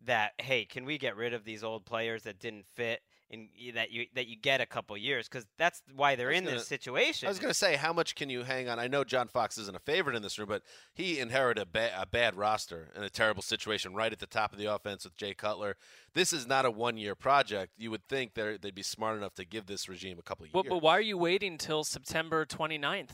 [0.06, 3.72] That hey, can we get rid of these old players that didn't fit and y-
[3.74, 6.68] that you that you get a couple years because that's why they're in gonna- this
[6.68, 7.28] situation.
[7.28, 8.78] I was going to say, how much can you hang on?
[8.78, 10.64] I know John Fox isn't a favorite in this room, but
[10.94, 14.52] he inherited a, ba- a bad roster and a terrible situation right at the top
[14.52, 15.78] of the offense with Jay Cutler.
[16.14, 17.72] This is not a one-year project.
[17.78, 20.52] You would think they're, they'd be smart enough to give this regime a couple of
[20.52, 20.70] But, years.
[20.72, 23.12] but why are you waiting till September 29th?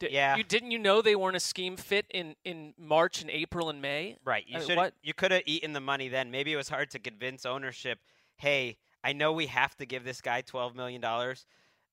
[0.00, 0.36] Di- Yeah.
[0.36, 3.80] You, didn't you know they weren't a scheme fit in, in March and April and
[3.80, 4.18] May?
[4.22, 4.44] Right.
[4.46, 4.76] You Uh, should.
[4.76, 4.92] what?
[5.02, 6.30] You could have eaten the money then.
[6.30, 8.00] Maybe it was hard to convince ownership.
[8.36, 11.46] Hey, I know we have to give this guy twelve million dollars,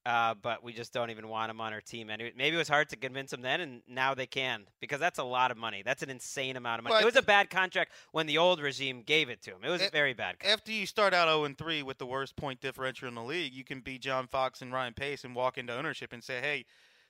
[0.06, 2.10] uh, but we just don't even want him on our team.
[2.10, 5.00] And it- maybe it was hard to convince him then, and now they can because
[5.00, 5.84] that's a lot of money.
[5.86, 6.94] That's an insane amount of money.
[6.94, 9.64] Well, I it was a bad contract when the old regime gave it to him.
[9.64, 10.40] It was a very bad.
[10.40, 10.60] Contract.
[10.60, 13.64] After you start out 0 3 with the worst point differential in the league, you
[13.64, 16.66] can be John Fox and Ryan Pace and walk into ownership and say, hey,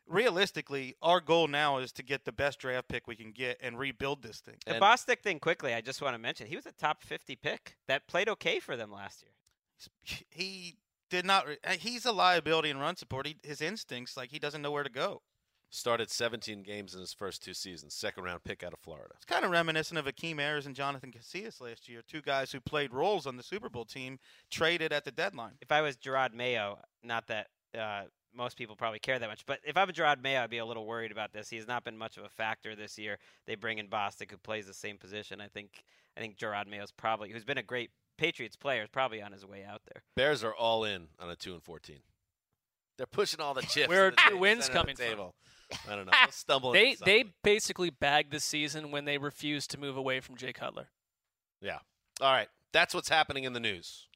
[0.06, 3.80] realistically, our goal now is to get the best draft pick we can get and
[3.80, 4.56] rebuild this thing.
[4.66, 5.74] The And- Bostic thing quickly.
[5.74, 8.76] I just want to mention he was a top fifty pick that played okay for
[8.76, 9.32] them last year.
[10.30, 10.78] He
[11.10, 11.46] did not.
[11.64, 13.28] uh, He's a liability in run support.
[13.28, 15.22] He, his instincts, like he doesn't know where to go.
[15.70, 17.96] Started 17 games in his first two seasons.
[17.96, 19.14] Second round pick out of Florida.
[19.16, 22.60] It's kind of reminiscent of Akeem Ayers and Jonathan Casillas last year, two guys who
[22.62, 24.20] played roles on the Super Bowl team,
[24.52, 25.54] traded at the deadline.
[25.64, 28.04] if I was Jerod Mayo, not that uh,
[28.36, 30.86] most people probably care that much, but if I'm Jerod Mayo, I'd be a little
[30.86, 31.50] worried about this.
[31.50, 33.18] He's not been much of a factor this year.
[33.48, 35.42] They bring in Bostic, who plays the same position.
[35.42, 35.84] I think
[36.16, 39.46] I think Jerod Mayo's probably, who's been a great Patriots player, is probably on his
[39.46, 40.04] way out there.
[40.16, 41.98] Bears are all in on a 2 and 14.
[42.98, 43.88] They're pushing all the chips.
[43.90, 45.34] Where to the are two ta- wins center of coming the from?
[45.90, 46.12] I don't know.
[46.24, 50.36] They'll stumble They they basically bagged the season when they refused to move away from
[50.36, 50.90] Jay Cutler.
[51.62, 51.80] Yeah.
[52.22, 52.50] All right.
[52.72, 54.08] That's what's happening in the news.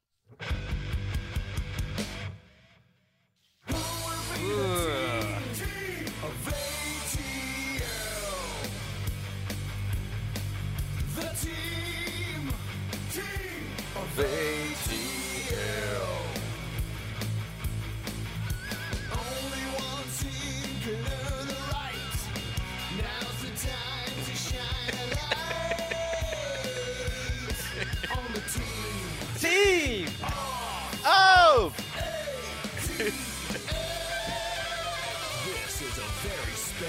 [4.38, 5.07] Team.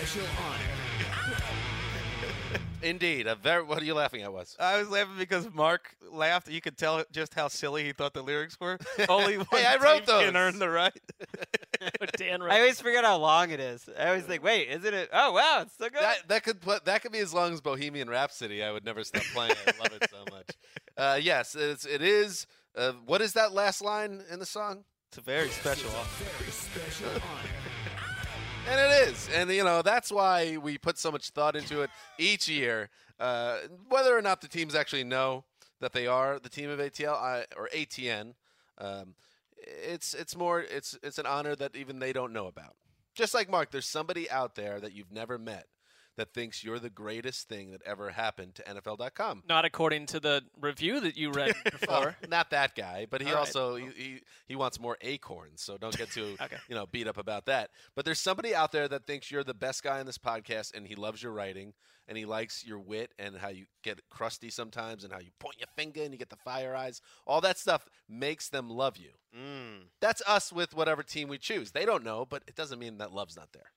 [0.09, 1.37] Special honor.
[2.81, 3.27] Indeed.
[3.27, 3.63] A very.
[3.63, 4.55] What are you laughing at, Wes?
[4.59, 6.49] I was laughing because Mark laughed.
[6.49, 8.79] You could tell just how silly he thought the lyrics were.
[9.09, 10.99] Only one I team wrote can earn the right.
[11.99, 13.87] But Dan I always forget how long it is.
[13.99, 15.09] I always think, wait, isn't it?
[15.13, 16.01] Oh wow, it's so good.
[16.01, 18.63] That that could put, that could be as long as Bohemian Rhapsody.
[18.63, 19.55] I would never stop playing.
[19.67, 20.49] I love it so much.
[20.97, 22.47] Uh, yes, it's, it is.
[22.75, 24.85] Uh, what is that last line in the song?
[25.09, 25.89] It's a very special.
[25.89, 27.68] Very special honor.
[28.67, 29.29] And it is.
[29.33, 32.89] And, you know, that's why we put so much thought into it each year.
[33.19, 33.57] Uh,
[33.89, 35.43] whether or not the teams actually know
[35.79, 38.33] that they are the team of ATL or ATN,
[38.77, 39.15] um,
[39.57, 42.75] it's it's more it's it's an honor that even they don't know about.
[43.13, 45.67] Just like Mark, there's somebody out there that you've never met
[46.17, 49.43] that thinks you're the greatest thing that ever happened to NFL.com.
[49.47, 51.53] not according to the review that you read
[51.87, 52.15] Well, before.
[52.29, 53.39] not that guy, but he All right.
[53.39, 55.61] also he, he he wants more acorns.
[55.61, 56.57] So don't get too Okay.
[56.67, 57.69] you know beat up about that.
[57.95, 60.85] But there's somebody out there that thinks you're the best guy in this podcast, and
[60.85, 61.73] he loves your writing,
[62.07, 65.55] and he likes your wit and how you get crusty sometimes, and how you point
[65.59, 67.01] your finger and you get the fire eyes.
[67.25, 69.11] All that stuff makes them love you.
[69.37, 69.83] Mm.
[70.01, 71.71] That's us with whatever team we choose.
[71.71, 73.71] They don't know, but it doesn't mean that love's not there.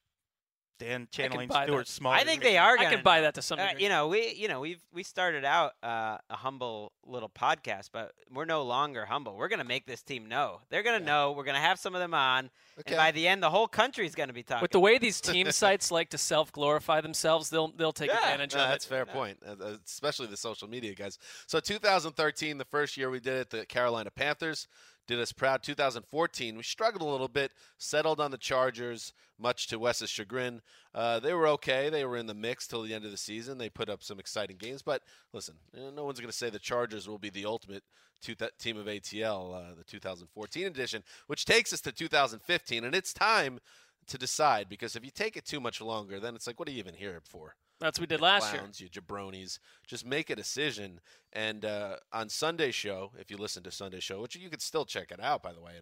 [0.82, 1.88] Dan channeling buy Stuart that.
[1.88, 2.12] Small.
[2.12, 2.72] I think they are.
[2.74, 3.84] I Gonna can buy that to some Uh, degree.
[3.84, 8.12] you know, we you know we've we started out uh, a humble little podcast, but
[8.32, 9.36] we're no longer humble.
[9.36, 10.60] We're gonna make this team know.
[10.70, 11.32] They're gonna know.
[11.32, 12.94] We're gonna have some of them on, Okay.
[12.94, 14.62] and by the end, the whole country's gonna be talking.
[14.62, 18.18] With the way these team sites like to self-glorify themselves, they'll they'll take Yeah.
[18.18, 18.88] advantage No, of that's it.
[18.88, 21.18] a fair point, uh, uh, especially the social media guys.
[21.46, 24.68] So 2013, the first year we did it, the Carolina Panthers
[25.12, 25.62] did us proud.
[25.62, 30.62] 2014, we struggled a little bit, settled on the Chargers, much to Wes's chagrin.
[30.94, 31.90] Uh, they were okay.
[31.90, 33.58] They were in the mix till the end of the season.
[33.58, 36.58] They put up some exciting games, but listen, uh, no one's going to say the
[36.58, 37.84] Chargers will be the ultimate
[38.22, 43.58] team of ATL, uh, the 2014 edition, which takes us to 2015, and it's time
[44.06, 46.72] to decide because if you take it too much longer, then it's like, what are
[46.72, 47.56] you even here for?
[47.82, 48.62] That's what we did last year.
[48.76, 49.58] you jabronis.
[49.88, 51.00] Just make a decision.
[51.32, 54.84] And uh, on Sunday show, if you listen to Sunday show, which you could still
[54.84, 55.72] check it out, by the way,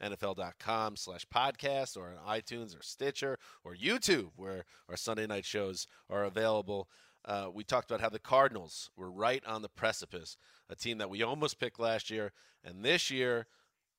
[0.00, 5.44] at NFL.com slash podcast or on iTunes or Stitcher or YouTube, where our Sunday night
[5.44, 6.88] shows are available.
[7.24, 10.36] Uh, we talked about how the Cardinals were right on the precipice,
[10.70, 12.32] a team that we almost picked last year.
[12.62, 13.48] And this year,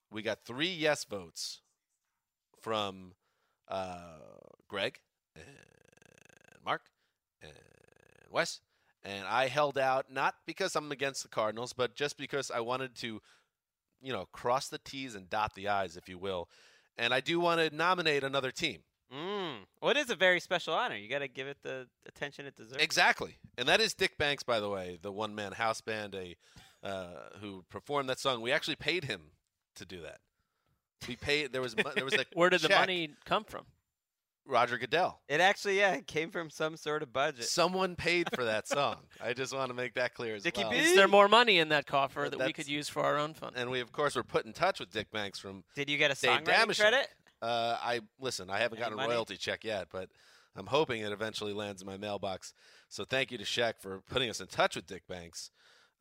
[0.09, 1.61] we got three yes votes
[2.61, 3.13] from
[3.67, 4.19] uh,
[4.69, 4.99] Greg
[7.41, 7.53] and
[8.31, 8.61] Wes.
[9.03, 12.95] And I held out not because I'm against the Cardinals, but just because I wanted
[12.95, 13.21] to
[14.01, 16.49] you know, cross the T's and dot the I's, if you will.
[16.97, 18.79] And I do want to nominate another team.
[19.13, 19.65] Mm.
[19.81, 20.95] Well, it is a very special honor.
[20.95, 22.81] You got to give it the attention it deserves.
[22.81, 26.35] Exactly, and that is Dick Banks, by the way, the one man house band, a
[26.83, 27.07] uh,
[27.41, 28.41] who performed that song.
[28.41, 29.21] We actually paid him
[29.75, 30.19] to do that.
[31.07, 31.53] We paid.
[31.53, 33.65] There was there was a Where did the money come from?
[34.49, 35.19] Roger Goodell.
[35.29, 37.45] It actually, yeah, it came from some sort of budget.
[37.45, 38.97] Someone paid for that song.
[39.23, 40.71] I just want to make that clear as Dickie well.
[40.71, 40.77] B?
[40.77, 43.33] Is there more money in that coffer But that we could use for our own
[43.33, 43.53] fund?
[43.55, 46.11] And we of course were put in touch with Dick Banks from Did you get
[46.11, 46.79] a Dave songwriting Dameshek.
[46.79, 47.07] credit?
[47.41, 48.49] Uh, I listen.
[48.49, 49.13] I haven't Any gotten a money?
[49.13, 50.09] royalty check yet, but
[50.55, 52.53] I'm hoping it eventually lands in my mailbox.
[52.89, 55.51] So thank you to Sheck for putting us in touch with Dick Banks.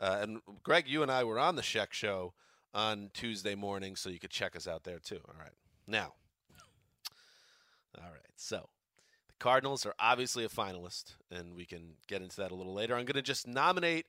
[0.01, 2.33] Uh, and Greg, you and I were on the Sheck show
[2.75, 5.21] on Tuesday morning, so you could check us out there too.
[5.29, 5.53] All right,
[5.87, 6.15] now,
[7.97, 8.21] all right.
[8.37, 8.69] So
[9.29, 12.95] the Cardinals are obviously a finalist, and we can get into that a little later.
[12.95, 14.07] I'm going to just nominate,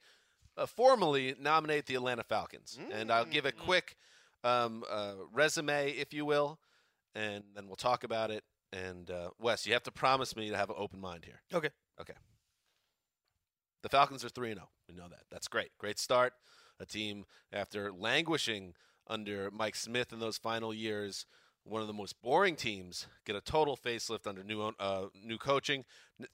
[0.58, 3.96] uh, formally nominate the Atlanta Falcons, and I'll give a quick
[4.44, 6.60] um, uh, resume, if you will,
[7.16, 8.44] and then we'll talk about it.
[8.72, 11.42] And uh, Wes, you have to promise me to have an open mind here.
[11.54, 11.70] Okay.
[12.00, 12.14] Okay.
[13.82, 14.70] The Falcons are 3 0.
[14.88, 15.24] We know that.
[15.32, 15.70] That's great.
[15.78, 16.34] Great start.
[16.80, 18.74] A team, after languishing
[19.08, 21.26] under Mike Smith in those final years,
[21.64, 25.86] one of the most boring teams, get a total facelift under new uh, new coaching.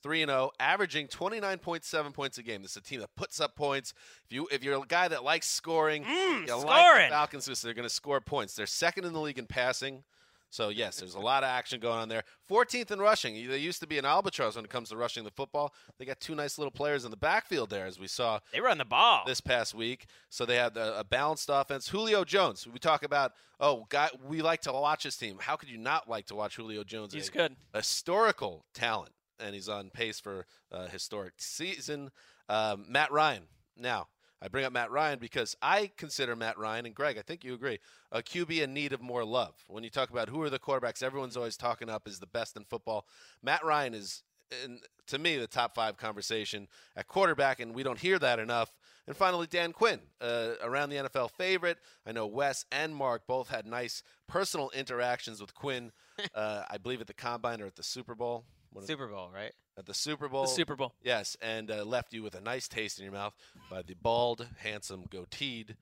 [0.02, 2.64] 3 and 0, averaging 29.7 points a game.
[2.64, 3.94] This is a team that puts up points.
[4.26, 7.10] If you if you're a guy that likes scoring, you like the scoring.
[7.12, 8.56] Falcons they're going to score points.
[8.56, 10.04] They're second in the league in passing.
[10.50, 12.24] So yes, there's a lot of action going on there.
[12.50, 13.48] 14th in rushing.
[13.48, 15.74] They used to be an albatross when it comes to rushing the football.
[16.00, 18.78] They got two nice little players in the backfield there, as we saw They run
[18.78, 19.24] the ball.
[19.26, 20.06] this past week.
[20.30, 21.90] So they had a, a balanced offense.
[21.90, 22.66] Julio Jones.
[22.66, 25.38] We talk about oh, guy, we like to watch this team.
[25.42, 27.14] How could you not like to watch Julio Jones?
[27.14, 27.56] He's A good.
[27.74, 32.12] historical talent, and he's on pace for a historic season.
[32.50, 33.44] Um, Matt Ryan.
[33.78, 34.08] Now,
[34.46, 37.56] I bring up Matt Ryan because I consider Matt Ryan, and Gregg, I think you
[37.56, 37.80] agree,
[38.12, 39.56] a QB in need of more love.
[39.68, 42.56] When you talk about who are the quarterbacks, everyone's always talking up is the best
[42.56, 43.08] in football.
[43.42, 44.22] Matt Ryan is,
[44.64, 48.72] in, to me, the top five conversation at quarterback, and we don't hear that enough.
[49.08, 51.80] And finally, Dan Quinn, uh, around the NFL favorite.
[52.06, 55.92] I know Wes and Marc both had nice personal interactions with Quinn.
[56.36, 58.46] uh, I believe at the combine or at the Super Bowl.
[58.72, 59.54] What Super Bowl, right?
[59.78, 60.44] At the Super Bowl.
[60.44, 60.94] The Super Bowl.
[61.04, 63.36] Yes, and uh, left you with a nice taste in your mouth
[63.70, 65.76] by the bald, handsome, goateed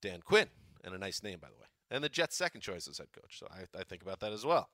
[0.00, 0.46] Dan Quinn,
[0.84, 1.66] and a nice name, by the way.
[1.90, 3.38] And the Jets' second choice as head coach.
[3.38, 4.68] So I, I think about that as well.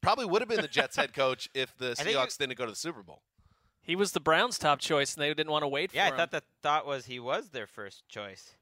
[0.00, 2.76] Probably would have been the Jets' head coach if the Seahawks didn't go to the
[2.76, 3.22] Super Bowl.
[3.82, 6.08] He was the Browns' top choice, and they didn't want to wait Yeah, for I
[6.08, 6.10] him.
[6.10, 8.54] Yeah, I thought the thought was he was their first choice.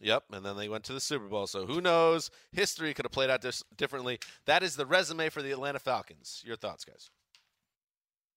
[0.00, 1.46] Yep, and then they went to the Super Bowl.
[1.48, 2.30] So who knows?
[2.52, 4.20] History could have played out dis- differently.
[4.46, 6.42] That is the resume for the Atlanta Falcons.
[6.46, 7.10] Your thoughts, guys?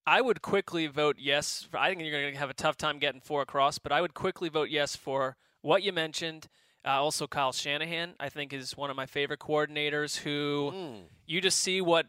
[0.06, 1.66] I would quickly vote yes.
[1.70, 4.00] For, I think you're going to have a tough time getting four across, but I
[4.00, 6.48] would quickly vote yes for what you mentioned.
[6.84, 10.18] Uh, also, Kyle Shanahan, I think, is one of my favorite coordinators.
[10.18, 11.00] Who Hmm.
[11.26, 12.06] you just see what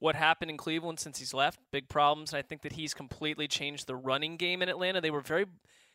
[0.00, 1.58] what happened in Cleveland since he's left.
[1.72, 5.00] Big problems, and I think that he's completely changed the running game in Atlanta.
[5.00, 5.46] They were very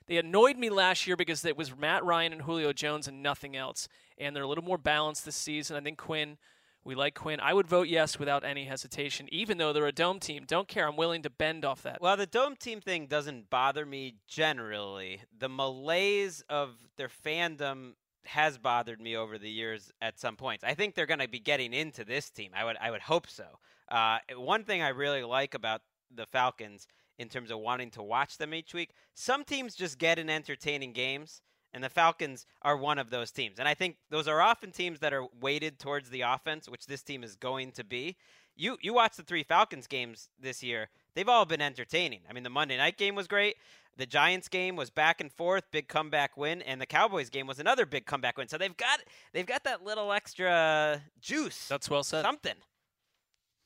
[0.06, 3.56] they annoyed me last year because it was Matt Ryan and Julio Jones and nothing
[3.56, 5.76] else, and they're a little more balanced this season.
[5.76, 6.38] I think Quinn.
[6.86, 7.40] We like Quinn.
[7.40, 10.44] I would vote yes without any hesitation, even though they're a dome team.
[10.46, 10.88] Don't care.
[10.88, 12.02] I'm willing to bend off that.
[12.02, 15.22] Well, the dome team thing doesn't bother me generally.
[15.38, 17.94] The malaise of their fandom
[18.26, 20.64] has bothered me over the years at some points.
[20.64, 22.52] I think they're going to be getting into this team.
[22.56, 23.60] I would I would hope so.
[23.90, 25.82] Uh, one thing I really like about
[26.14, 30.20] the Falcons in terms of wanting to watch them each week, some teams just get
[30.20, 31.42] in entertaining games.
[31.74, 33.58] And the Falcons are one of those teams.
[33.60, 37.02] And I think those are often teams that are weighted towards the offense, which this
[37.02, 38.16] team is going to be.
[38.56, 42.22] You you watch the three Falcons games this year, they've all been entertaining.
[42.30, 43.56] I mean, the Monday night game was great.
[43.98, 47.60] The Giants game was back and forth, big comeback win, and the Cowboys game was
[47.60, 48.48] another big comeback win.
[48.48, 49.00] So they've got
[49.34, 51.68] they've got that little extra juice.
[51.68, 52.24] That's well said.
[52.24, 52.56] Something.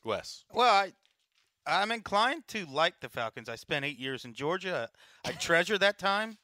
[0.04, 0.46] Wes.
[0.54, 0.94] Well, I,
[1.66, 3.50] I'm inclined to like the Falcons.
[3.50, 4.90] I spent eight years in Georgia.
[5.26, 6.38] I treasure that time.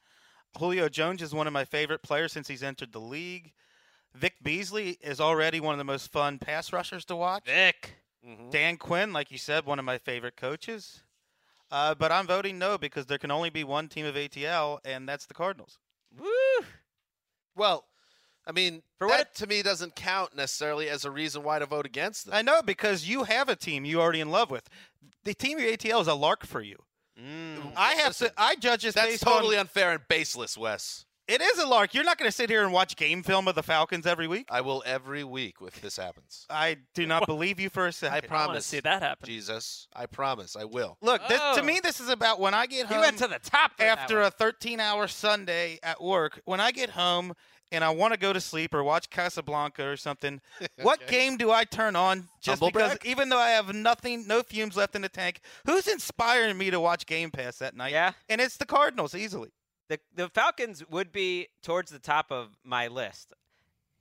[0.58, 3.52] Julio Jones is one of my favorite players since he's entered the league.
[4.14, 7.46] Vic Beasley is already one of the most fun pass rushers to watch.
[7.46, 7.94] Vic.
[8.26, 8.50] Mm-hmm.
[8.50, 11.02] Dan Quinn, like you said, one of my favorite coaches.
[11.70, 15.08] Uh, but I'm voting no because there can only be one team of ATL, and
[15.08, 15.78] that's the Cardinals.
[16.16, 16.28] Woo!
[17.56, 17.84] Well,
[18.46, 21.66] I mean, For that what- to me doesn't count necessarily as a reason why to
[21.66, 22.34] vote against them.
[22.34, 24.68] I know because you have a team you already in love with.
[25.24, 26.84] The team of ATL is a lark for you.
[27.20, 27.72] Mm.
[27.76, 28.34] I have Listen, to.
[28.36, 29.60] I judge this That's totally on.
[29.62, 31.04] unfair and baseless, Wes.
[31.26, 31.94] It is a lark.
[31.94, 34.46] You're not going to sit here and watch game film of the Falcons every week.
[34.50, 36.44] I will every week if this happens.
[36.50, 38.12] I do not believe you for a second.
[38.14, 38.66] I I promise.
[38.66, 39.26] see that happen.
[39.26, 40.98] Jesus, I promise, I will.
[41.00, 41.56] Look, this, Oh.
[41.56, 44.20] to me, this is about when I get He home went to the top after
[44.20, 46.42] a 13 hour Sunday at work.
[46.44, 47.32] When I get home
[47.74, 50.40] and I want to go to sleep or watch Casablanca or something,
[50.82, 51.10] what Okay.
[51.10, 53.06] game do I turn on just Humble because, brag?
[53.06, 56.80] even though I have nothing, no fumes left in the tank, who's inspiring me to
[56.80, 57.92] watch Game Pass that night?
[57.92, 58.12] Yeah.
[58.28, 59.50] And it's the Cardinals, easily.
[59.88, 63.32] the the Falcons would be towards the top of my list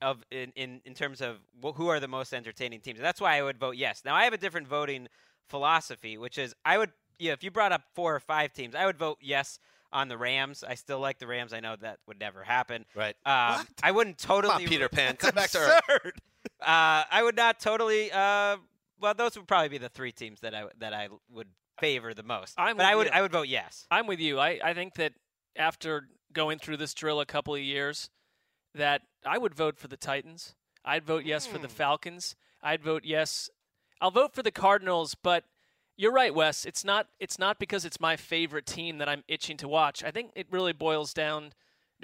[0.02, 1.38] of in in, in terms of
[1.76, 3.00] who are the most entertaining teams.
[3.00, 4.02] That's why I would vote yes.
[4.06, 5.08] Now I have a different voting
[5.50, 8.86] philosophy, which is I would yeah, if you brought up four or five teams, I
[8.86, 9.60] would vote yes
[9.94, 10.64] on the Rams.
[10.68, 11.54] I still like the Rams.
[11.54, 12.86] I know that would never happen.
[12.96, 13.16] Right.
[13.26, 13.68] Um, What?
[13.82, 15.82] I wouldn't totally Come on, Peter Pan, come back to earth.
[15.88, 16.14] Absurd.
[16.62, 18.12] uh, I would not totally.
[18.12, 18.58] Uh,
[19.00, 21.48] well, those would probably be the three teams that I that I would
[21.80, 22.56] favor the most.
[22.58, 23.14] I'm but I would you.
[23.14, 23.86] I would vote yes.
[23.92, 24.40] I'm with you.
[24.40, 25.14] I, I think that
[25.56, 28.10] after going through this drill a couple of years,
[28.76, 30.56] that I would vote for the Titans.
[30.86, 32.36] I'd vote yes for the Falcons.
[32.62, 33.50] I'd vote yes.
[34.02, 35.46] I'll vote for the Cardinals, but
[35.98, 36.66] you're right, Wes.
[36.66, 37.08] It's not.
[37.20, 40.04] It's not because it's my favorite team that I'm itching to watch.
[40.04, 41.54] I think it really boils down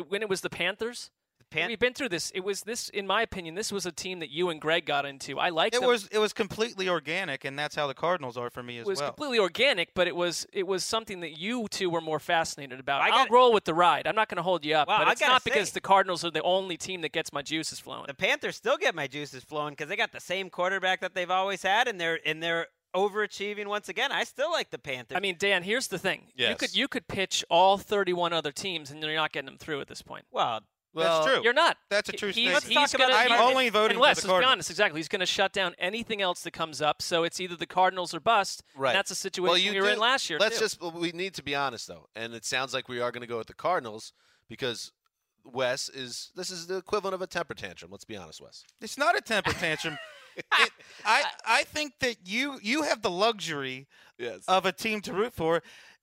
[0.08, 1.12] when it was the Panthers.
[1.52, 2.30] Pan- We've been through this.
[2.36, 5.04] It was this, in my opinion, this was a team that you and Gregg got
[5.04, 5.40] into.
[5.40, 5.90] I like It them.
[5.90, 8.90] was it was completely organic, and that's how the Cardinals are for me as well.
[8.90, 9.10] It was well.
[9.10, 13.02] completely organic, but it was it was something that you two were more fascinated about.
[13.02, 14.06] I I'll roll with the ride.
[14.06, 16.30] I'm not going to hold you up, Well, but it's not because the Cardinals are
[16.30, 18.06] the only team that gets my juices flowing.
[18.06, 21.32] The Panthers still get my juices flowing because they got the same quarterback that they've
[21.32, 24.12] always had, and they're and they're overachieving once again.
[24.12, 25.16] I still like the Panthers.
[25.16, 26.50] I mean, Dan, here's the thing: Yes.
[26.50, 29.82] you could you could pitch all 31 other teams, and you're not getting them through
[29.82, 30.26] at this point.
[30.32, 30.62] well,
[30.96, 31.42] That's true.
[31.44, 31.78] You're not.
[31.90, 32.64] That's a true he's, statement.
[32.64, 33.52] he's Let's talk gonna, about the I'm Panthers.
[33.52, 35.00] only voting and for Wes, the let's be honest, exactly.
[35.00, 37.02] He's going to shut down anything else that comes up.
[37.02, 38.64] So it's either the Cardinals or bust.
[38.76, 38.94] Right.
[38.94, 40.40] that's a situation well, you we were do- in last year.
[40.40, 40.66] Let's too.
[40.66, 43.28] just we need to be honest though, and it sounds like we are going to
[43.28, 44.14] go with the Cardinals
[44.50, 44.92] because
[45.46, 47.92] Wes is this is the equivalent of a temper tantrum.
[47.92, 48.64] Let's be honest, Wes.
[48.82, 49.98] It's not a temper tantrum.
[50.58, 50.72] it,
[51.06, 53.88] I I think that you you have the luxury
[54.18, 54.44] Yes.
[54.48, 55.62] of a team to root for.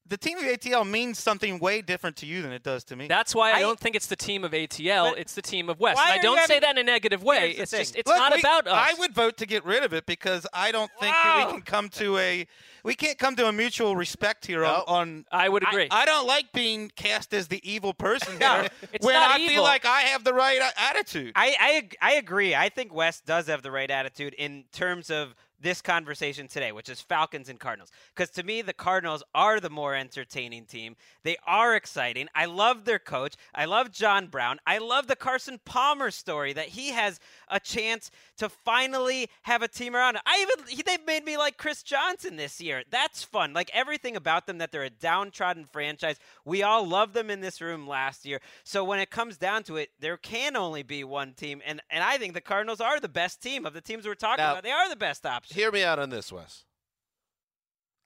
[0.09, 3.09] The team of ATL means something way different to you than it does to me.
[3.09, 5.17] That's why I, I- don't think it's the team of ATL.
[5.17, 5.99] It's the team of West.
[6.01, 7.51] And I don't say that in a negative way.
[7.51, 7.81] It's thing.
[7.81, 8.73] just it's Look, not we- about us.
[8.75, 11.63] I would vote to get rid of it because I don't think that we can
[11.63, 12.47] come to a
[12.85, 14.85] we can't come to a mutual respect here No.
[14.87, 15.89] on, on I would agree.
[15.91, 19.39] I don't like being cast as the evil person No, here it's when not I
[19.41, 19.55] evil.
[19.55, 21.33] feel like I have the right attitude.
[21.35, 22.55] I, I I agree.
[22.55, 26.89] I think West does have the right attitude in terms of this conversation today, which
[26.89, 27.91] is Falcons and Cardinals.
[28.15, 30.97] Because to me, the Cardinals are the more entertaining team.
[31.23, 32.29] They are exciting.
[32.35, 33.35] I love their coach.
[33.55, 34.59] I love John Brown.
[34.67, 39.69] I love the Carson Palmer story that he has a chance to finally have a
[39.69, 40.19] team around.
[40.27, 42.83] I even they've made me like Chris Johnson this year.
[42.91, 43.53] That's fun.
[43.53, 46.17] Like everything about them that they're a downtrodden franchise.
[46.45, 48.41] We all love them in this room last year.
[48.65, 52.03] So when it comes down to it, there can only be one team, and and
[52.03, 54.63] I think the Cardinals are the best team of the teams we're talking Now- about.
[54.65, 55.55] They are the best option.
[55.55, 56.65] Hear me out on this, Wes.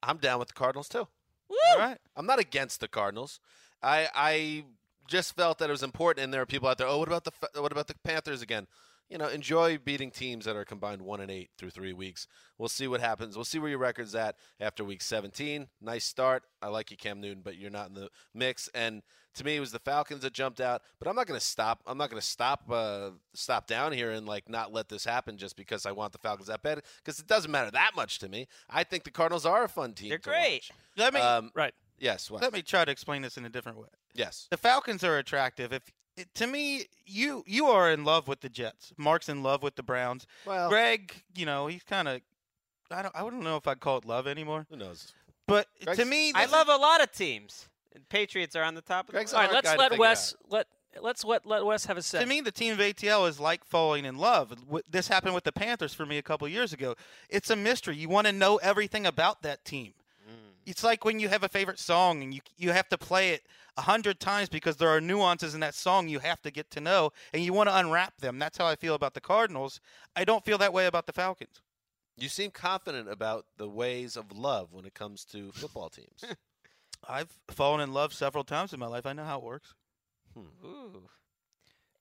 [0.02, 1.06] I'm down with the Cardinals too.
[1.50, 1.98] All right.
[2.16, 3.40] I'm not against the Cardinals.
[3.82, 4.64] I I
[5.08, 6.86] just felt that it was important, and there are people out there.
[6.86, 8.66] Oh, what about the what about the Panthers again?
[9.10, 12.28] You know, enjoy beating teams that are combined one and eight through three weeks.
[12.58, 13.34] We'll see what happens.
[13.36, 15.66] We'll see where your record's at after week 17.
[15.80, 16.44] Nice start.
[16.62, 18.68] I like you, Cam Newton, but you're not in the mix.
[18.72, 19.02] And
[19.34, 20.82] to me, it was the Falcons that jumped out.
[21.00, 21.82] But I'm not going to stop.
[21.88, 25.36] I'm not going to stop uh, stop down here and like not let this happen
[25.38, 26.80] just because I want the Falcons that bad.
[27.04, 28.46] Because it doesn't matter that much to me.
[28.68, 30.10] I think the Cardinals are a fun team.
[30.10, 30.52] They're great.
[30.52, 30.72] watch.
[30.96, 31.74] Let me Um, right.
[31.98, 32.30] yes.
[32.30, 32.42] Wes.
[32.42, 33.88] let me try to explain this in a different way.
[34.14, 34.46] Yes.
[34.50, 35.72] The Falcons are attractive.
[35.72, 38.92] If it, to me, you you are in love with the Jets.
[38.96, 40.26] Marc's in love with the Browns.
[40.46, 42.20] Well, Gregg, you know, he's kind of
[42.90, 44.66] I don't I don't know if I'd call it love anymore.
[44.70, 45.12] who knows?
[45.46, 47.68] But Gregg's- to me, I love a lot of teams.
[48.08, 49.34] Patriots are on the top of the Gregg's list.
[49.34, 50.66] All right, let's let Wes let
[51.00, 52.20] let's let let Wes have a is, say.
[52.20, 54.54] to me the team of ATL is like falling in love.
[54.88, 56.94] This happened with the Panthers for me a couple years ago.
[57.28, 57.96] It's a mystery.
[57.96, 59.94] You want to know everything about that team.
[60.66, 63.46] It's like when you have a favorite song and you you have to play it
[63.76, 66.80] a hundred times because there are nuances in that song you have to get to
[66.80, 68.38] know and you want to unwrap them.
[68.38, 69.80] That's how I feel about the Cardinals.
[70.14, 71.62] I don't feel that way about the Falcons.
[72.16, 76.24] You seem confident about the ways of love when it comes to football teams.
[77.08, 79.06] I've fallen in love several times in my life.
[79.06, 79.74] I know how it works.
[80.34, 80.66] Hmm.
[80.66, 81.02] Ooh.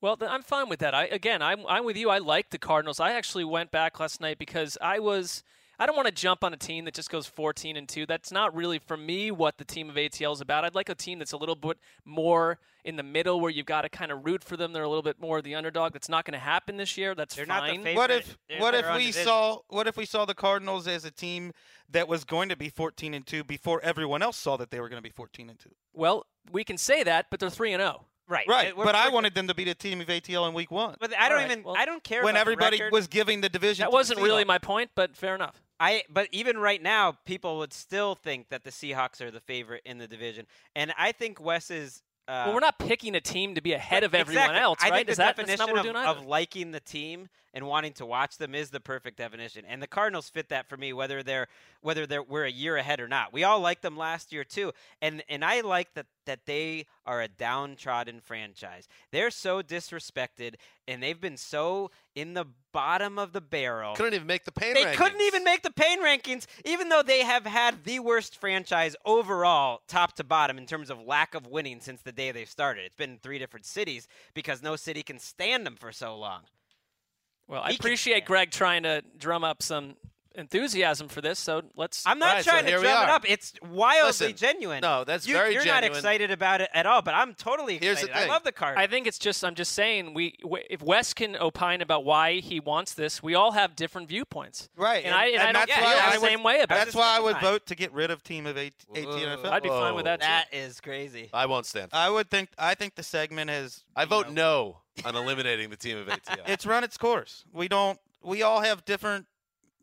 [0.01, 0.93] Well, then I'm fine with that.
[0.93, 2.09] I again, I'm I'm with you.
[2.09, 2.99] I like the Cardinals.
[2.99, 5.43] I actually went back last night because I was
[5.79, 8.05] I don't want to jump on a team that just goes 14 and 2.
[8.05, 10.65] That's not really for me what the team of ATL is about.
[10.65, 13.81] I'd like a team that's a little bit more in the middle where you've got
[13.83, 14.73] to kind of root for them.
[14.73, 15.93] They're a little bit more the underdog.
[15.93, 17.15] That's not going to happen this year.
[17.15, 17.83] That's They're not the fine.
[17.83, 17.95] favorite.
[17.95, 19.23] What if They're what if we division.
[19.23, 21.53] saw what if we saw the Cardinals as a team
[21.89, 24.89] that was going to be 14 and 2 before everyone else saw that they were
[24.89, 25.69] going to be 14 and 2?
[25.93, 27.85] well, we can say that, but they're 3 and oh.
[27.85, 28.05] 0.
[28.27, 28.45] Right.
[28.47, 30.69] Right, we're- but I we're- wanted them to beat a team of ATL in week
[30.71, 30.95] one.
[30.99, 31.63] But I don't Alright, even.
[31.63, 32.93] well, I don't care when about everybody record.
[32.93, 33.83] was giving the division.
[33.85, 35.61] That to wasn't really my point, but fair enough.
[35.79, 39.81] I but even right now, people would still think that the Seahawks are the favorite
[39.85, 42.01] in the division, and I think Wes is.
[42.27, 44.61] Uh, well, we're not picking a team to be ahead of everyone exactly.
[44.61, 44.97] else, I right?
[44.97, 47.67] think Is the that, definition not what we're of, doing of liking the team and
[47.67, 50.93] wanting to watch them is the perfect definition, and the Cardinals fit that for me.
[50.93, 51.47] Whether they're
[51.81, 54.71] whether they're we're a year ahead or not, we all liked them last year too,
[55.01, 58.87] and and I like that that they are a downtrodden franchise.
[59.11, 60.55] They're so disrespected,
[60.87, 63.95] and they've been so in the bottom of the barrel.
[63.95, 64.95] Couldn't even make the pain They rankings.
[64.95, 69.81] couldn't even make the pain rankings, even though they have had the worst franchise overall,
[69.87, 72.85] top to bottom, in terms of lack of winning since the day they started.
[72.85, 76.41] It's been three different cities because no city can stand them for so long.
[77.49, 78.25] Well, I He can appreciate stand.
[78.27, 79.95] Gregg trying to drum up some
[80.35, 82.05] enthusiasm for this, so let's.
[82.05, 83.25] I'm not Right, so trying to drum it up.
[83.29, 84.81] It's wildly Listen, genuine.
[84.81, 87.97] no, that's you, very You're not excited about it at all, but I'm totally Here's
[87.97, 88.15] excited.
[88.15, 88.29] the thing.
[88.29, 88.77] I love the card.
[88.77, 90.35] I think it's just I'm just saying we
[90.69, 94.69] if Wes can opine about why he wants this, we all have different viewpoints.
[94.75, 96.75] Right, And, I and, I don't that's feel why I the would- same way about
[96.75, 96.97] That's it.
[96.97, 97.41] why I would fine.
[97.43, 99.45] vote to get rid of team of 18 NFL.
[99.45, 100.21] I'd be fine with that.
[100.21, 100.25] too.
[100.27, 101.29] that is crazy.
[101.33, 101.89] I won't stand.
[101.93, 102.49] I would think.
[102.57, 103.83] I think the segment has.
[103.95, 106.37] I vote know, no on eliminating the team of ATL.
[106.47, 107.45] It's run its course.
[107.53, 107.99] We don't.
[108.21, 109.27] We all have different,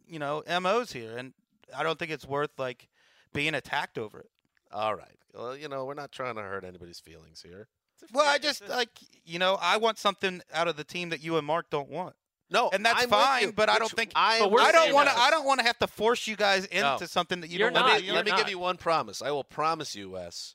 [0.06, 1.32] you know, MOs here, and
[1.76, 2.88] I don't think it's worth like
[3.32, 4.30] being attacked over it.
[4.72, 5.16] All right.
[5.34, 7.68] Well, you know, we're not trying to hurt anybody's feelings here.
[8.12, 8.90] Well, I just like
[9.24, 12.14] you know, I want something out of the team that you and Marc don't want.
[12.48, 13.52] No, And that's I'm fine, you.
[13.52, 15.18] but I don't think- I, I don't want to.
[15.18, 17.06] I don't want to have to force you guys into No.
[17.06, 18.38] something that you You're don't want Let me, let me not.
[18.38, 19.20] give you one promise.
[19.20, 20.54] I will promise you, Wes,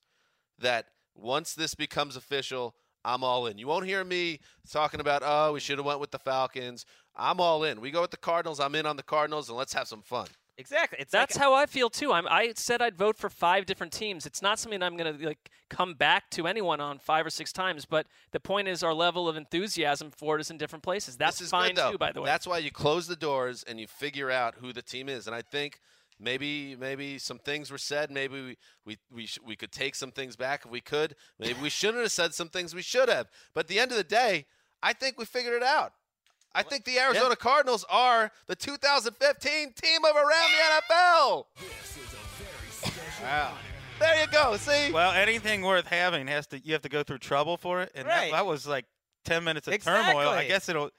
[0.59, 0.85] that
[1.15, 3.57] once this becomes official, I'm all in.
[3.57, 4.39] You won't hear me
[4.71, 6.85] talking about, oh, we should have went with the Falcons.
[7.15, 7.81] I'm all in.
[7.81, 8.59] We go with the Cardinals.
[8.59, 10.27] I'm in on the Cardinals, and let's have some fun.
[10.57, 10.99] Exactly.
[10.99, 12.11] It's That's like, how I feel too.
[12.13, 14.25] I'm, I said I'd vote for five different teams.
[14.25, 17.51] It's not something I'm going to like come back to anyone on five or six
[17.51, 17.85] times.
[17.85, 21.17] But the point is, our level of enthusiasm for it is in different places.
[21.17, 22.27] That's fine good, too, by the way.
[22.27, 25.25] That's why you close the doors and you figure out who the team is.
[25.25, 25.79] And I think
[26.21, 28.11] maybe maybe some things were said.
[28.11, 31.15] Maybe we we we, sh- we could take some things back if we could.
[31.39, 33.27] Maybe we shouldn't have said some things we should have.
[33.53, 34.45] But at the end of the day,
[34.83, 35.93] I think we figured it out.
[36.53, 41.45] I think the Arizona Cardinals are the 2015 team of around the NFL.
[43.23, 43.53] Wow.
[43.99, 44.57] There you go.
[44.57, 44.91] See?
[44.91, 46.59] Well, anything worth having has to.
[46.59, 48.31] You have to go through trouble for it, and that- Right.
[48.31, 48.85] that, was like
[49.25, 50.29] ten minutes of turmoil.
[50.29, 50.89] I guess it'll.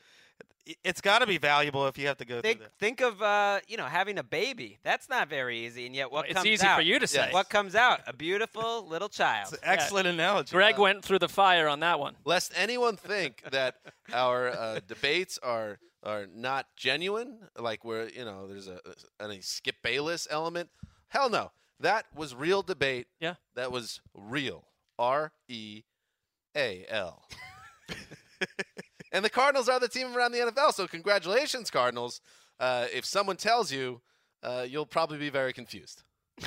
[0.85, 2.79] It's got to be valuable if you have to go think through that.
[2.79, 4.79] think of uh, you know having a baby.
[4.85, 6.77] That's not very easy, and yet what it's comes easy out?
[6.77, 7.25] for you to say.
[7.25, 7.33] Yes.
[7.33, 8.01] What comes out?
[8.07, 9.53] A beautiful little child.
[9.53, 10.53] It's an excellent analogy.
[10.55, 12.15] Gregg went through the fire on that one.
[12.25, 13.75] lest anyone think that
[14.13, 18.79] our uh, debates are are not genuine, like we're you know there's a
[19.21, 20.69] any Skip Bayless element.
[21.09, 21.51] Hell no,
[21.81, 23.09] that was real debate.
[23.21, 23.35] Yeah.
[23.57, 24.65] that was real.
[24.99, 25.83] R E
[26.57, 27.25] A L.
[29.13, 30.73] And the Cardinals are the team around the NFL.
[30.73, 32.21] So congratulations, Cardinals.
[32.59, 34.01] Uh, if someone tells you,
[34.43, 36.03] uh, you'll probably be very confused.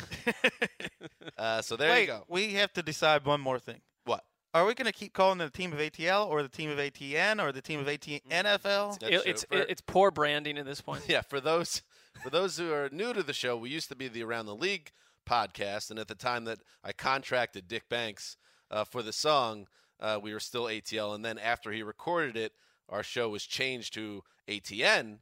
[1.38, 2.24] uh, so there Wait, you go.
[2.28, 3.82] we have to decide one more thing.
[4.06, 4.24] What?
[4.54, 6.78] Are we going to keep calling it the team of ATL or the team of
[6.78, 9.04] ATN or the team of AT NFL?
[9.04, 11.04] It- it's For- it's poor branding at this point.
[11.08, 11.84] Yeah, for those
[12.24, 14.56] for those who are new to the show, we used to be the Around the
[14.56, 14.92] League
[15.30, 18.38] podcast, and at the time that I contracted Dick Banks
[18.72, 19.68] uh, for the song,
[20.00, 22.54] uh, we were still ATL, and then after he recorded it,
[22.90, 25.18] our show was changed to ATN.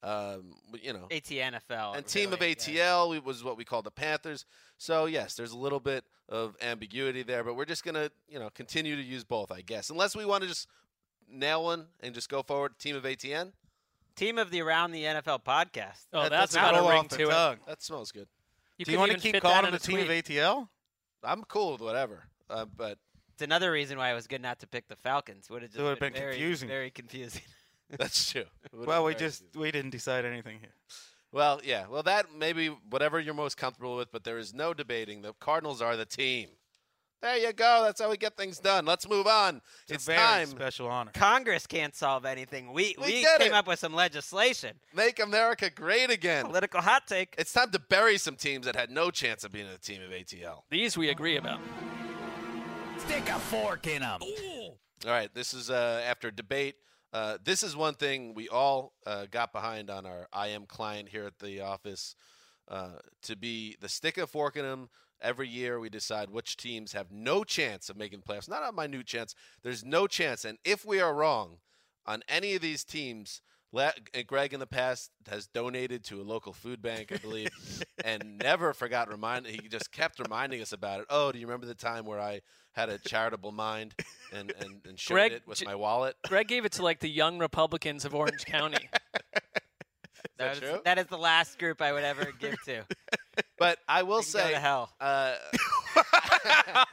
[0.00, 1.96] Um, you know, ATNFL.
[1.96, 2.92] and team of really, yeah.
[2.92, 4.44] ATL we- was what we called the Panthers.
[4.76, 8.48] So yes, there's a little bit of ambiguity there, but we're just gonna you know
[8.50, 10.68] continue to use both, I guess, unless we want to just
[11.28, 12.78] nail one and just go forward.
[12.78, 13.52] Team of ATN.
[14.14, 16.06] Team of the Around the NFL podcast.
[16.12, 17.30] Oh, That that's doesn't got a ring the to it.
[17.30, 17.56] tongue.
[17.66, 18.28] That smells good.
[18.76, 20.06] You Do you want to keep calling them the a team of.
[20.08, 20.68] ATL?
[21.24, 22.98] I'm cool with whatever, uh, but
[23.38, 25.48] It's another reason why it was good not to pick the Falcons.
[25.48, 26.68] Would have just It would've been, been very, confusing.
[26.68, 27.42] Very confusing.
[27.96, 28.46] that's true.
[28.72, 29.60] Well, we just confusing.
[29.60, 30.74] we didn't decide anything here.
[31.30, 31.86] well, yeah.
[31.88, 35.22] Well, that maybe whatever you're most comfortable with, but there is no debating.
[35.22, 36.48] The Cardinals are the team.
[37.22, 37.82] There you go.
[37.84, 38.84] That's how we get things done.
[38.86, 39.60] Let's move on.
[39.84, 40.46] It's, It's, a very time.
[40.48, 41.12] special honor.
[41.14, 42.72] Congress can't solve anything.
[42.72, 43.52] We We we, came it.
[43.52, 44.74] up with some legislation.
[44.92, 46.46] Make America great again.
[46.46, 47.36] Political hot take.
[47.38, 50.10] It's time to bury some teams that had no chance of being a team of
[50.10, 50.62] ATL.
[50.70, 51.60] These we agree about.
[52.98, 54.20] Stick a fork in them.
[54.22, 56.74] All right, this is uh, after debate.
[57.12, 61.24] Uh, this is one thing we all uh, got behind on our IM client here
[61.24, 62.14] at the office
[62.68, 64.88] uh, to be the stick and fork in them.
[65.20, 68.48] Every year we decide which teams have no chance of making playoffs.
[68.48, 69.34] Not a minute chance.
[69.62, 70.44] There's no chance.
[70.44, 71.58] And if we are wrong
[72.04, 73.42] on any of these teams,
[73.72, 73.92] Le-
[74.26, 77.50] Gregg in the past has donated to a local food bank, I believe,
[78.04, 79.46] and never forgot remind.
[79.46, 81.06] He just kept reminding us about it.
[81.10, 82.40] Oh, do you remember the time where I
[82.72, 83.94] had a charitable mind
[84.32, 86.16] and and, and shared Gregg, it with j- my wallet?
[86.26, 88.88] Gregg gave it to like the young Republicans of Orange County.
[90.38, 90.80] that is, true?
[90.84, 92.84] that is the last group I would ever give to.
[93.58, 94.92] But I will You can go say, to hell.
[95.00, 95.34] uh,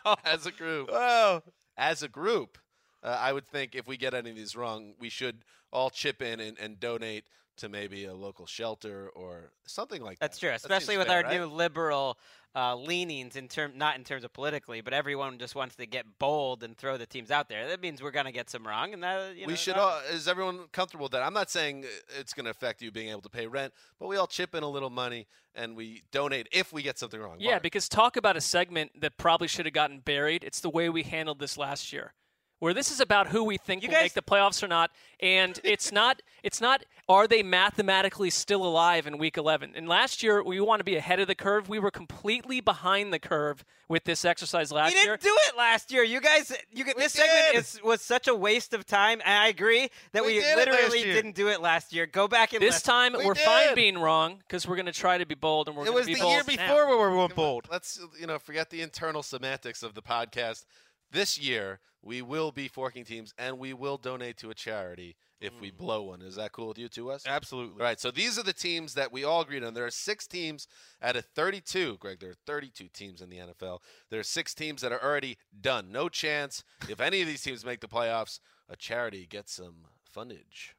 [0.26, 1.42] as a group, Oh,
[1.78, 2.58] as a group,
[3.04, 5.44] uh, I would think if we get any of these wrong, we should
[5.76, 7.26] all chip in and, and donate
[7.58, 10.48] to maybe a local shelter or something like That's that.
[10.48, 11.40] That's true, That especially with fair, our right?
[11.40, 12.18] new liberal
[12.56, 16.06] uh, leanings in term, not in terms of politically, but everyone just wants to get
[16.20, 17.68] bold and throw the teams out there.
[17.68, 20.00] That means we're gonna get some wrong, and that you know, we should all.
[20.12, 21.24] Is everyone comfortable with that?
[21.24, 21.86] I'm not saying
[22.18, 24.64] it's going to affect you being able to pay rent, but we all chip in
[24.64, 27.38] a little money and we donate if we get something wrong.
[27.40, 27.64] Yeah, Marc.
[27.64, 30.44] because talk about a segment that probably should have gotten buried.
[30.44, 32.14] It's the way we handled this last year.
[32.60, 34.92] Where this is about who we think You will guys- make the playoffs or not,
[35.20, 36.22] and it's not.
[36.42, 36.84] It's not.
[37.08, 39.74] Are they mathematically still alive in Week 11?
[39.76, 41.68] And last year we want to be ahead of the curve.
[41.70, 45.02] We were completely behind the curve with this exercise last year.
[45.04, 45.34] You didn't year.
[45.34, 46.04] do it last year.
[46.04, 49.48] You guys, you get, this segment is, was such a waste of time, and I
[49.50, 52.06] agree that We we, did literally didn't do it last year.
[52.08, 52.86] Go back and This listen.
[52.92, 55.76] time We we're fine being wrong because we're going to try to be bold and
[55.78, 56.68] we're it going was to be the bold year now.
[56.68, 57.68] before we were Come bold.
[57.70, 60.66] Let's you know forget the internal semantics of the podcast.
[61.12, 65.60] This year we will be forking teams and we will donate to a charity if
[65.60, 65.78] we Mm.
[65.78, 66.22] blow one.
[66.22, 67.26] Is that cool with you two, Wes?
[67.26, 67.74] Absolutely.
[67.82, 69.74] All right, so these are the teams that we all agreed on.
[69.74, 70.68] There are six teams
[71.02, 71.98] out of 32.
[71.98, 73.82] Gregg, there are 32 teams in the NFL.
[74.12, 75.92] There are six teams that are already done.
[75.92, 76.64] No chance.
[76.88, 78.40] If any of these teams make the playoffs,
[78.70, 80.74] a charity gets some fundage.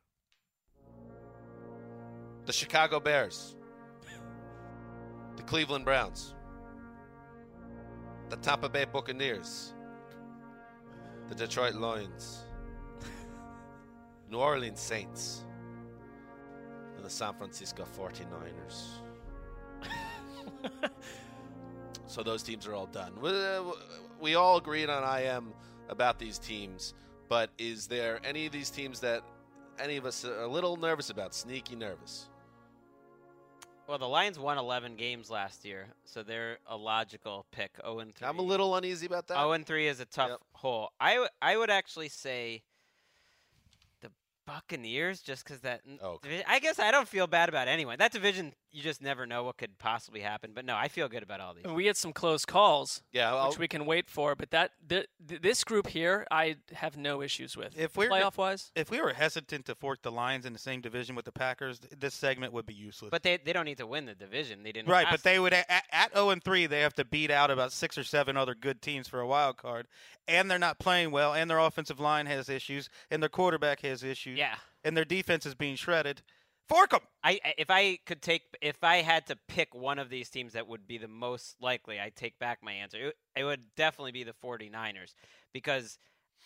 [2.47, 3.57] The Chicago Bears,
[5.37, 6.35] the Cleveland Browns,
[8.29, 9.73] the Tampa Bay Buccaneers,
[11.29, 12.45] the Detroit Lions,
[14.31, 15.45] New Orleans Saints,
[16.97, 18.85] and the San Francisco 49ers.
[22.07, 23.13] so those teams are all done.
[23.21, 23.63] We, uh,
[24.21, 25.53] we all agreed on IM
[25.89, 26.95] about these teams,
[27.29, 29.23] but is there any of these teams that
[29.79, 31.35] any of us are a little nervous about?
[31.35, 32.29] Sneaky nervous.
[33.89, 37.77] Well, the Lions won 11 games last year, so they're a logical pick.
[37.83, 38.27] 0 and 3.
[38.27, 39.35] I'm a little uneasy about that.
[39.35, 40.41] 0 and 3 is a tough Yep.
[40.55, 40.91] hole.
[40.99, 42.63] I, w- I would actually say
[44.01, 44.11] the
[44.45, 45.83] Buccaneers, just because that.
[46.03, 46.43] Oh, okay.
[46.49, 47.99] I guess I don't feel bad about anyone.
[47.99, 50.51] That division, you just never know what could possibly happen.
[50.55, 51.65] But no, I feel good about all these.
[51.65, 54.35] We had some close calls, Yeah, I'll, which we can wait for.
[54.35, 57.79] But that th- th- this group here, I have no issues with.
[57.79, 60.83] If we're playoff wise, if we were hesitant to fork the Lions in the same
[60.83, 63.11] division with the Packers, th- this segment would be useless.
[63.11, 64.63] But they, they don't need to win the division.
[64.63, 64.91] They didn't.
[64.91, 67.51] right, last but they would at, at 0 and 3, they have to beat out
[67.51, 69.87] about six or seven other good teams for a wild card,
[70.29, 74.03] and they're not playing well, and their offensive line has issues, and their quarterback has
[74.03, 74.57] issues, Yeah.
[74.85, 76.21] and their defense is being shredded.
[76.69, 77.01] Fork them.
[77.23, 80.55] I I- if I could take if I had to pick one of these teams
[80.55, 83.09] that would be the most likely, I take back my answer.
[83.09, 85.15] It, it would definitely be the 49ers
[85.53, 85.99] because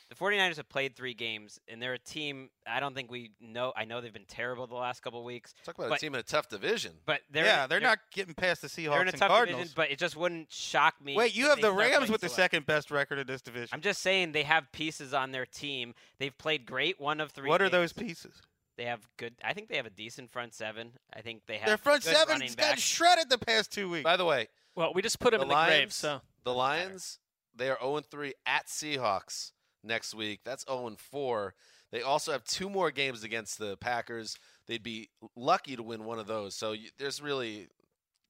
[0.08, 3.72] the 49ers have played 3 games and they're a team I don't think we know
[3.76, 6.24] I know they've been terrible the last couple weeks, talk about a team in a
[6.24, 6.92] tough division.
[7.06, 9.60] but they're yeah, they're, not getting past the they're Seahawks in a and tough Cardinals.
[9.60, 11.16] division, but it just wouldn't shock me.
[11.16, 13.68] Wait, you have the Rams with the second best record in this division.
[13.72, 15.94] I'm just saying they have pieces on their team.
[16.18, 18.42] They've played great one of 3 what are those pieces?
[18.76, 20.92] They have good I think they have a decent front seven.
[21.14, 24.04] I think they have Their front good seven running got shredded the past two weeks.
[24.04, 25.92] By the way, well, we just put them the in the Lions, grave.
[25.92, 27.18] So the Lions,
[27.54, 29.52] they are 0 3 at Seahawks
[29.82, 30.40] next week.
[30.44, 31.54] That's 0 4.
[31.92, 34.36] They also have two more games against the Packers.
[34.66, 36.54] They'd be lucky to win one of those.
[36.54, 37.68] So you, there's really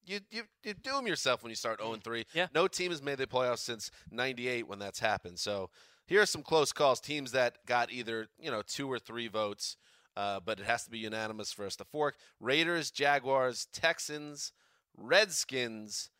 [0.07, 2.25] you, you you doom yourself when you start 0 3.
[2.35, 2.47] Yeah.
[2.55, 5.39] No team has made the playoffs since 98 when that's happened.
[5.39, 5.71] So
[6.07, 7.01] here are some close calls.
[7.01, 9.77] Teams that got either, you know, two or three votes,
[10.17, 12.17] uh, but it has to be unanimous for us to fork.
[12.41, 14.53] Raiders, Jaguars, Texans,
[14.97, 16.11] Redskins,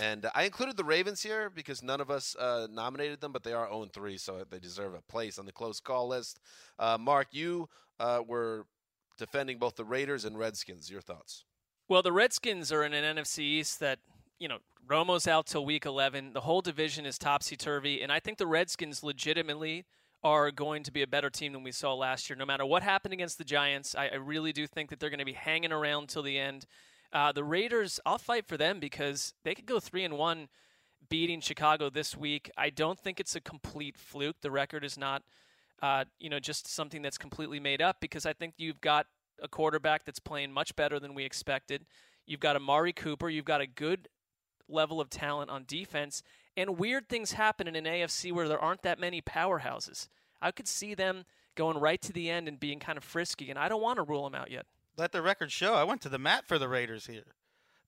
[0.00, 3.52] and I included the Ravens here because none of us uh, nominated them, but they
[3.52, 6.40] are 0 3, so they deserve a place on the close call list.
[6.78, 7.68] Uh, Marc, you
[8.00, 8.64] uh, were
[9.18, 10.90] defending both the Raiders and Redskins.
[10.90, 11.44] Your thoughts?
[11.88, 13.98] Well, the Redskins are in an NFC East that,
[14.38, 16.32] you know, Romo's out till week 11.
[16.32, 18.02] The whole division is topsy turvy.
[18.02, 19.84] And I think the Redskins legitimately
[20.26, 22.36] are going to be a better team than we saw last year.
[22.36, 25.20] No matter what happened against the Giants, I, I really do think that they're going
[25.20, 26.66] to be hanging around till the end.
[27.12, 30.48] Uh, the Raiders, I'll fight for them because they could go 3 and 1
[31.08, 32.50] beating Chicago this week.
[32.56, 34.40] I don't think it's a complete fluke.
[34.40, 35.22] The record is not,
[35.80, 39.06] uh, you know, just something that's completely made up because I think you've got
[39.40, 41.86] a quarterback that's playing much better than we expected.
[42.26, 43.28] You've got Amari Cooper.
[43.28, 44.08] You've got a good
[44.68, 46.24] level of talent on defense.
[46.56, 50.08] And weird things happen in an AFC where there aren't that many powerhouses.
[50.40, 51.24] I could see them
[51.54, 54.02] going right to the end and being kind of frisky, and I don't want to
[54.02, 54.66] rule them out yet.
[54.96, 55.74] Let the record show.
[55.74, 57.34] I went to the mat for the Raiders here.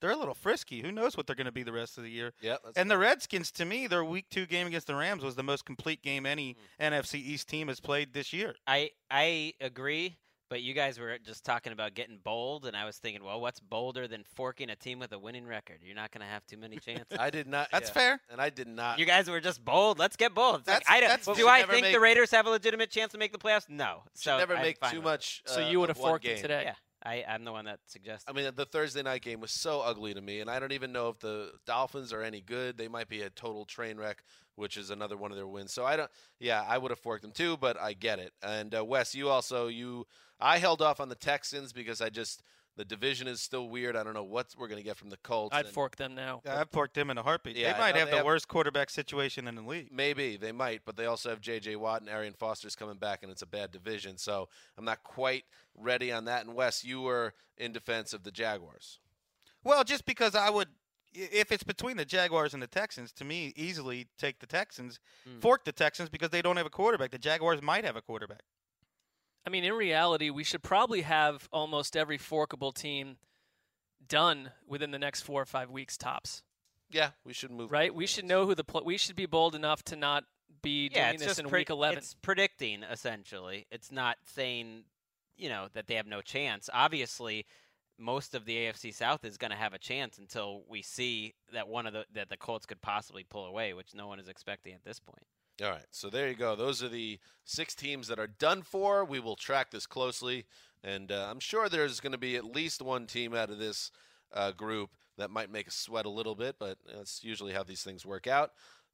[0.01, 0.81] They're a little frisky.
[0.81, 2.33] Who knows what they're going to be the rest of the year?
[2.41, 5.43] Yeah, and the Redskins, to me, their Week Two game against the Rams was the
[5.43, 6.85] most complete game any hmm.
[6.85, 8.55] NFC East team has played this year.
[8.67, 10.19] I I agree,
[10.49, 13.61] but you guys were just talking about getting bold, and I was thinking, well, what's
[13.61, 15.79] bolder than forking a team with a winning record?
[15.83, 17.19] You're not going to have too many chances.
[17.19, 17.69] I did not.
[17.71, 17.95] That's yeah.
[17.95, 18.21] fair.
[18.31, 18.99] And I did not.
[18.99, 19.99] you guys were just bold.
[19.99, 20.61] Let's get bold.
[20.61, 23.13] It's like, I don't, that's do I never think the Raiders have a legitimate chance
[23.13, 23.69] to make the playoffs?
[23.69, 24.03] No.
[24.15, 25.05] So never I'm make too with it.
[25.05, 25.43] much.
[25.47, 26.63] So uh, you would have forked it today.
[26.67, 26.75] Yeah,
[27.05, 28.29] I, I'm the one that suggested.
[28.29, 30.93] I mean, the Thursday night game was so ugly to me, and I don't even
[30.93, 32.77] know if the Dolphins are any good.
[32.77, 34.25] They might be a total train wreck,
[34.57, 35.73] which is another one of their wins.
[35.73, 36.11] So I don't.
[36.41, 38.33] Yeah, I would have forked them too, but I get it.
[38.43, 40.07] And uh, Wes, you also you.
[40.41, 42.43] I held off on the Texans because I just
[42.79, 43.97] the division is still weird.
[43.97, 45.55] I don't know what we're going to get from the Colts.
[45.55, 46.43] I'd and fork them now.
[46.47, 47.57] Yeah, I'd fork them in a heartbeat.
[47.57, 49.89] Yeah, they might have they the have- worst quarterback situation in the league.
[49.91, 51.75] Maybe they might, but they also have J.J.
[51.75, 54.17] Watt and Arian Foster's coming back, and it's a bad division.
[54.17, 55.43] So I'm not quite
[55.81, 56.45] ready on that.
[56.47, 58.99] And Wes, you were in defense of the Jaguars.
[59.65, 60.69] Well, just because I would,
[61.13, 65.41] if it's between the Jaguars and the Texans, to me, easily take the Texans, Mm.
[65.41, 67.11] fork the Texans because they don't have a quarterback.
[67.11, 68.43] The Jaguars might have a quarterback.
[69.47, 73.17] I mean, in reality, we should probably have almost every forkable team
[74.07, 76.43] done within the next four or five weeks tops.
[76.91, 77.71] Yeah, we should move.
[77.71, 77.95] Right?
[77.95, 80.25] We should know who the pl- we should be bold enough to not
[80.63, 81.99] be yeah, doing this in pre- week 11.
[81.99, 83.67] It's predicting essentially.
[83.71, 84.85] It's not saying,
[85.39, 86.69] you know, that they have no chance.
[86.73, 87.47] Obviously,
[87.99, 91.69] most of the AFC South is going to have a chance until we see that
[91.69, 94.75] one of the that the Colts could possibly pull away, which no one is expecting
[94.75, 95.25] at this point.
[95.61, 96.55] All right, so there you go.
[96.55, 99.05] Those are the six teams that are done for.
[99.05, 100.47] We will track this closely,
[100.85, 103.91] and uh, I'm sure there's going to be at least one team out of this
[104.33, 107.83] uh, group that might make us sweat a little bit, but that's usually how these
[107.83, 108.53] things work out.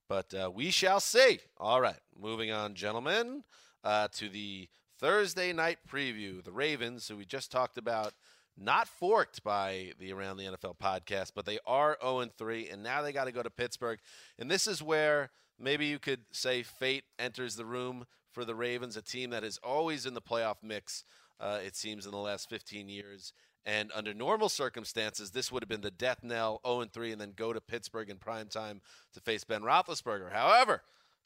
[0.09, 1.40] But uh, we shall see.
[1.59, 3.45] All right, moving on, gentlemen,
[3.82, 4.68] uh, to the
[4.99, 6.42] Thursday night preview.
[6.42, 8.12] The Ravens, who we just talked about,
[8.57, 13.03] not forked by the Around the NFL podcast, but they are 0 3, and now
[13.03, 13.99] they got to go to Pittsburgh.
[14.38, 18.97] And this is where maybe you could say fate enters the room for the Ravens,
[18.97, 21.05] a team that is always in the playoff mix,
[21.40, 23.32] uh, it seems, in the last 15 years.
[23.66, 27.32] And under normal circumstances, this would have been the death knell 0 3 and then
[27.34, 28.80] go to Pittsburgh in prime time
[29.14, 30.32] to face Ben Roethlisberger.
[30.32, 30.82] However,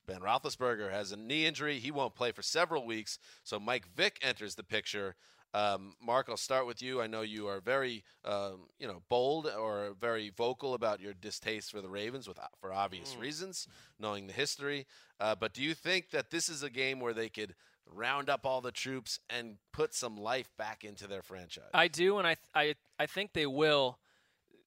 [0.08, 1.78] Ben Roethlisberger has a knee injury.
[1.78, 3.18] He won't play for several weeks.
[3.44, 5.14] So Mike Vick enters the picture.
[5.54, 7.00] Um, Marc, I'll start with you.
[7.00, 11.70] I know you are very, um, you know, bold or very vocal about your distaste
[11.70, 14.86] for the Ravens, with for obvious reasons, knowing the history.
[15.20, 17.54] Uh, but do you think that this is a game where they could
[17.86, 21.70] round up all the troops and put some life back into their franchise?
[21.72, 23.98] I do, and I th- I I think they will.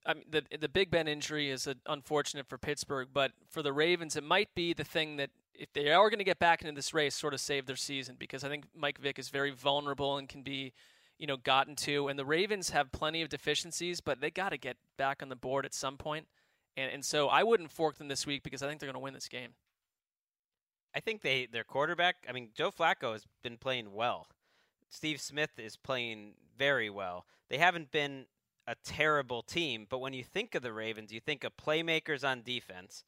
[0.06, 3.74] I mean, the the Big Ben injury is uh unfortunate for Pittsburgh, but for the
[3.74, 6.74] Ravens, it might be the thing that if they are going to get back into
[6.74, 10.18] this race, sort of save their season because I think Mike Vick is very vulnerable
[10.18, 10.74] and can be,
[11.20, 12.08] you know, gotten to.
[12.08, 15.36] And the Ravens have plenty of deficiencies, but they got to get back on the
[15.36, 16.28] board at some point.
[16.76, 19.00] And and so I wouldn't fork them this week because I think they're going to
[19.00, 19.52] win this game.
[20.96, 22.18] I think they their quarterback.
[22.28, 24.28] I mean, Joe Flacco has been playing well.
[24.90, 27.26] Steve Smith is playing very well.
[27.50, 28.26] They haven't been
[28.68, 32.42] a terrible team, but when you think of the Ravens, you think of playmakers on
[32.44, 33.04] defense.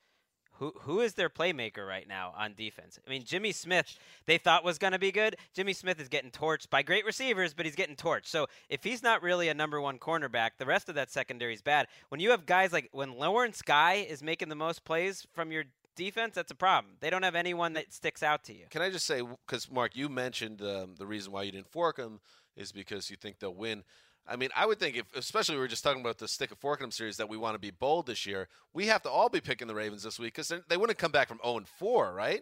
[0.57, 2.99] Who who is their playmaker right now on defense?
[3.05, 3.97] I mean, Jimmy Smith,
[4.27, 5.35] they thought was going to be good.
[5.55, 8.27] Jimmy Smith is getting torched by great receivers, but he's getting torched.
[8.27, 11.63] So if he's not really a number one cornerback, the rest of that secondary is
[11.63, 11.87] bad.
[12.09, 15.63] When you have guys like when Lawrence Guy is making the most plays from your
[15.95, 16.95] defense, that's a problem.
[16.99, 18.65] They don't have anyone that sticks out to you.
[18.69, 21.97] Can I just say, because Marc, you mentioned um, the reason why you didn't fork
[21.97, 22.19] them
[22.55, 23.83] is because you think they'll win.
[24.27, 26.57] I mean, I would think if, especially we were just talking about the stick of
[26.57, 28.47] forking them series that we want to be bold this year.
[28.73, 31.27] We have to all be picking the Ravens this week because they wouldn't come back
[31.27, 32.41] from zero and four, right?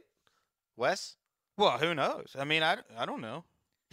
[0.77, 1.15] Wes.
[1.57, 2.35] Well, who knows?
[2.37, 3.45] I mean, I, I don't know.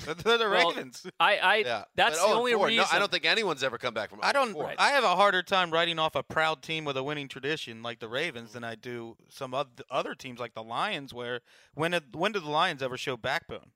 [0.05, 1.07] They're, they're the Well, Ravens.
[1.19, 2.85] I I Yeah, that's but the oh only 4, reason.
[2.91, 4.21] No, I don't think anyone's ever come back from.
[4.21, 4.53] 0 I don't.
[4.53, 4.75] 4.
[4.79, 7.99] I have a harder time writing off a proud team with a winning tradition like
[7.99, 11.13] the Ravens than I do some oth- other teams like the Lions.
[11.13, 11.41] Where
[11.75, 13.73] when did, when did the Lions ever show backbone?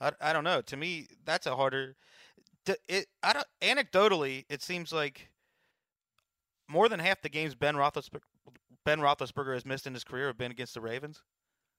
[0.00, 0.60] I, I don't know.
[0.60, 1.96] To me, that's a harder.
[2.68, 3.46] To, it I don't.
[3.62, 5.30] Anecdotally, it seems like
[6.68, 8.20] more than half the games Ben Roethlisberger,
[8.84, 11.22] Ben Roethlisberger has missed in his career have been against the Ravens.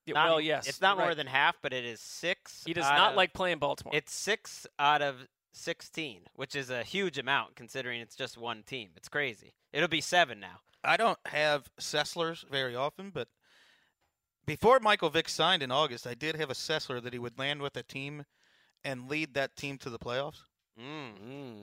[0.07, 2.63] Yeah, Not- well, yes, It's not more than half, but it is six.
[2.65, 3.95] He does not of- like playing Baltimore.
[3.95, 8.89] It's six out of 16, which is a huge amount considering it's just one team.
[8.95, 9.53] It's crazy.
[9.71, 10.61] It'll be seven now.
[10.83, 13.27] I don't have Sesslers very often, but
[14.47, 17.61] before Michael Vick signed in August, I did have a Sessler that he would land
[17.61, 18.25] with a team
[18.83, 20.48] and lead that team to the playoffs.
[20.79, 21.11] Mm.
[21.29, 21.59] Mm.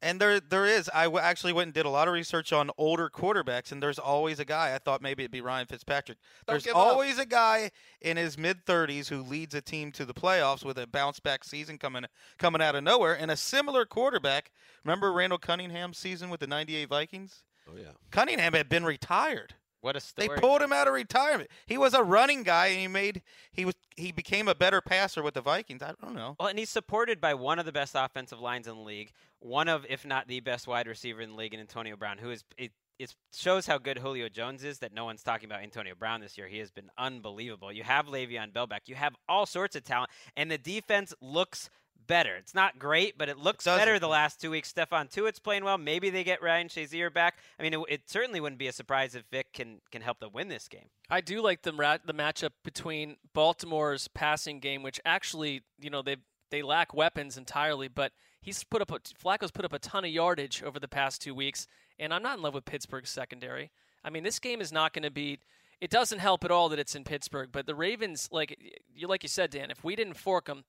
[0.00, 0.88] And there, there is.
[0.94, 3.98] I w- actually went and did a lot of research on older quarterbacks, and there's
[3.98, 4.72] always a guy.
[4.72, 6.18] I thought maybe it'd be Ryan Fitzpatrick.
[6.46, 6.86] Don't there's give up.
[6.86, 10.78] always a guy in his mid 30s who leads a team to the playoffs with
[10.78, 12.04] a bounce back season coming
[12.38, 14.52] coming out of nowhere, and a similar quarterback.
[14.84, 17.42] Remember Randall Cunningham's season with the '98 Vikings?
[17.68, 17.90] Oh yeah.
[18.12, 19.54] Cunningham had been retired.
[19.80, 20.28] What a story!
[20.28, 21.50] They pulled him out of retirement.
[21.66, 23.22] He was a running guy, and he made
[23.52, 25.82] he was he became a better passer with the Vikings.
[25.82, 26.36] I don't know.
[26.38, 29.68] Well, and he's supported by one of the best offensive lines in the league, one
[29.68, 32.44] of, if not the best wide receiver in the league, in Antonio Brown, who is
[32.56, 32.72] it.
[32.98, 36.36] It shows how good Julio Jones is that no one's talking about Antonio Brown this
[36.36, 36.48] year.
[36.48, 37.72] He has been unbelievable.
[37.72, 38.88] You have Le'Veon Bell back.
[38.88, 41.70] You have all sorts of talent, and the defense looks
[42.08, 42.34] better.
[42.34, 44.72] It's not great, but it looks does better the last two weeks.
[44.72, 45.78] Stephon Tuitt's playing well.
[45.78, 47.38] Maybe they get Ryan Shazier back.
[47.60, 50.30] I mean, it, it certainly wouldn't be a surprise if Vick can can help them
[50.32, 50.88] win this game.
[51.08, 56.02] I do like the rat, the matchup between Baltimore's passing game, which actually, you know,
[56.02, 56.16] they
[56.50, 60.10] they lack weapons entirely, but he's put up a, Flacco's put up a ton of
[60.10, 61.66] yardage over the past two weeks,
[61.98, 63.70] and I'm not in love with Pittsburgh's secondary.
[64.02, 65.38] I mean, this game is not going to be.
[65.80, 68.58] It doesn't help at all that it's in Pittsburgh, but the Ravens, like
[68.92, 70.64] you like you said, Dan, if we didn't fork them,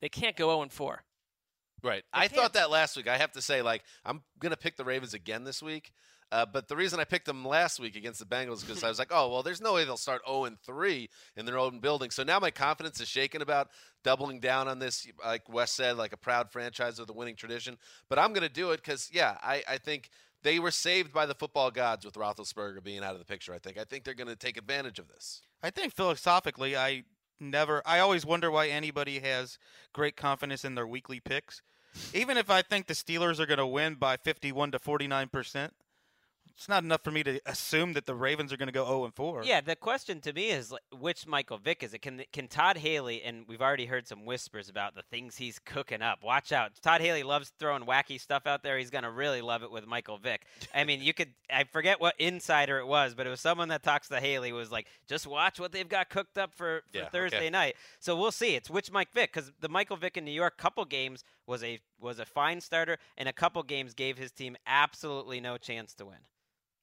[0.00, 1.02] they can't go 0 and 4.
[1.82, 2.02] Right.
[2.12, 2.32] They I can't.
[2.32, 3.08] thought that last week.
[3.08, 5.92] I have to say, like, I'm gonna pick the Ravens again this week.
[6.32, 8.88] Uh, but the reason I picked them last week against the Bengals is because I
[8.88, 11.78] was like, oh well, there's no way they'll start 0 and 3 in their own
[11.78, 12.10] building.
[12.10, 13.68] So now my confidence is shaken about
[14.02, 15.06] doubling down on this.
[15.24, 17.76] Like Wes said, like a proud franchise with a winning tradition.
[18.08, 20.10] But I'm gonna do it because yeah, I, I think
[20.42, 23.54] they were saved by the football gods with Roethlisberger being out of the picture.
[23.54, 23.78] I think.
[23.78, 25.42] I think they're gonna take advantage of this.
[25.62, 27.04] I think philosophically, I
[27.40, 27.82] never.
[27.86, 29.58] I always wonder why anybody has
[29.92, 31.62] great confidence in their weekly picks.
[32.12, 35.74] Even if I think the Steelers are going to win by 51 to 49 percent,
[36.56, 39.04] it's not enough for me to assume that the Ravens are going to go 0
[39.04, 39.44] and 4.
[39.44, 42.00] Yeah, the question to me is like, which Michael Vick is it?
[42.00, 46.00] Can can Todd Haley and we've already heard some whispers about the things he's cooking
[46.00, 46.24] up.
[46.24, 46.72] Watch out.
[46.80, 48.78] Todd Haley loves throwing wacky stuff out there.
[48.78, 50.46] He's going to really love it with Michael Vick.
[50.74, 53.82] I mean, you could I forget what insider it was, but it was someone that
[53.82, 57.08] talks to Haley was like, "Just watch what they've got cooked up for, for Yeah,
[57.10, 57.50] Thursday okay.
[57.50, 58.54] night." So we'll see.
[58.54, 61.80] It's which Mike Vick cuz the Michael Vick in New York couple games was a
[62.00, 66.06] was a fine starter and a couple games gave his team absolutely no chance to
[66.06, 66.16] win.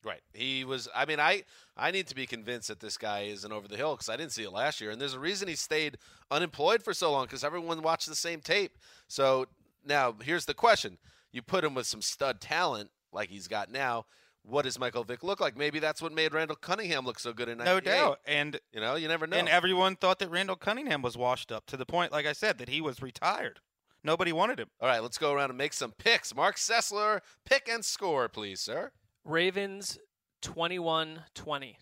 [0.03, 0.21] Right.
[0.33, 0.89] He was.
[0.93, 1.43] I mean, I
[1.77, 4.33] I need to be convinced that this guy isn't over the hill because I didn't
[4.33, 5.97] see it last year, and there's a reason he stayed
[6.29, 8.77] unemployed for so long because everyone watched the same tape.
[9.07, 9.47] So
[9.85, 10.97] now here's the question:
[11.31, 14.05] You put him with some stud talent like he's got now.
[14.45, 15.55] What does Michael Vick look like?
[15.55, 17.63] Maybe that's what made Randall Cunningham look so good in that.
[17.63, 18.19] no doubt.
[18.27, 19.37] And You know, you never know.
[19.37, 22.57] and everyone thought that Randall Cunningham was washed up to the point, like I said,
[22.57, 23.61] that he was retired.
[24.03, 24.67] Nobody wanted him.
[24.81, 26.35] All right, let's go around and make some picks.
[26.35, 28.91] Marc Sessler, pick and score, please, sir.
[29.23, 29.99] Ravens
[30.41, 31.17] 21-20.
[31.45, 31.75] Yummy.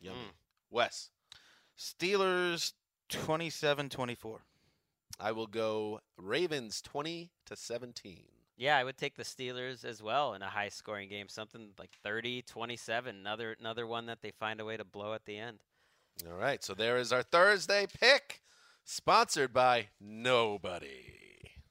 [0.00, 0.14] Hmm.
[0.70, 1.10] Wes,
[1.78, 2.72] Steelers
[3.10, 4.38] 27-24.
[5.20, 8.24] I will go Ravens twenty to seventeen.
[8.56, 11.90] Yeah, I would take the Steelers as well in a high scoring game, something like
[12.04, 15.58] 30-27, another another one that they find a way to blow at the end.
[16.26, 18.42] All right, so there is our Thursday pick,
[18.84, 21.04] sponsored by nobody.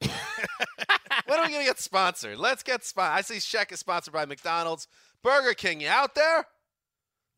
[1.28, 2.38] when are we gonna get sponsored?
[2.38, 3.18] Let's get sponsored.
[3.18, 4.88] I see Sheck is sponsored by McDonald's,
[5.22, 5.80] Burger King.
[5.80, 6.46] You out there?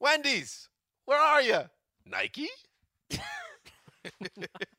[0.00, 0.68] Wendy's,
[1.04, 1.60] where are you?
[2.06, 2.48] Nike.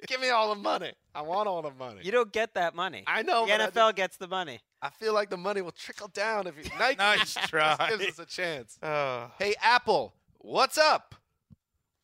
[0.07, 0.93] Give me all the money.
[1.14, 2.01] I want all the money.
[2.03, 3.03] You don't get that money.
[3.05, 3.45] I know.
[3.45, 4.59] the but I NFL think- gets the money.
[4.82, 7.78] I feel like the money will trickle down if you Nike Nice just try.
[7.89, 8.80] gives us a chance.
[8.82, 11.14] Uh, Hey, Apple, what's up?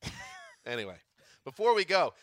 [0.65, 0.97] anyway,
[1.43, 2.13] before we go,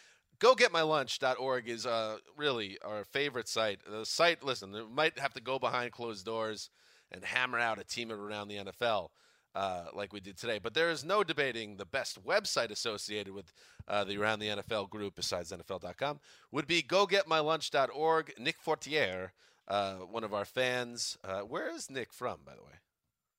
[0.40, 3.80] gogetmylunch.org is uh, really our favorite site.
[3.88, 6.70] The site, listen, they might have to go behind closed doors
[7.10, 9.08] and hammer out a team around the NFL.
[9.54, 13.52] Uh, like we did today, but there is no debating the best website associated with
[13.86, 16.18] uh, the Around the NFL group besides NFL.com
[16.50, 18.34] would be gogetmylunch.org.
[18.36, 19.32] Nick Fortier,
[19.68, 21.16] uh, one of our fans.
[21.22, 22.80] Uh, where is Nick from, by the way?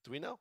[0.05, 0.39] Do we know?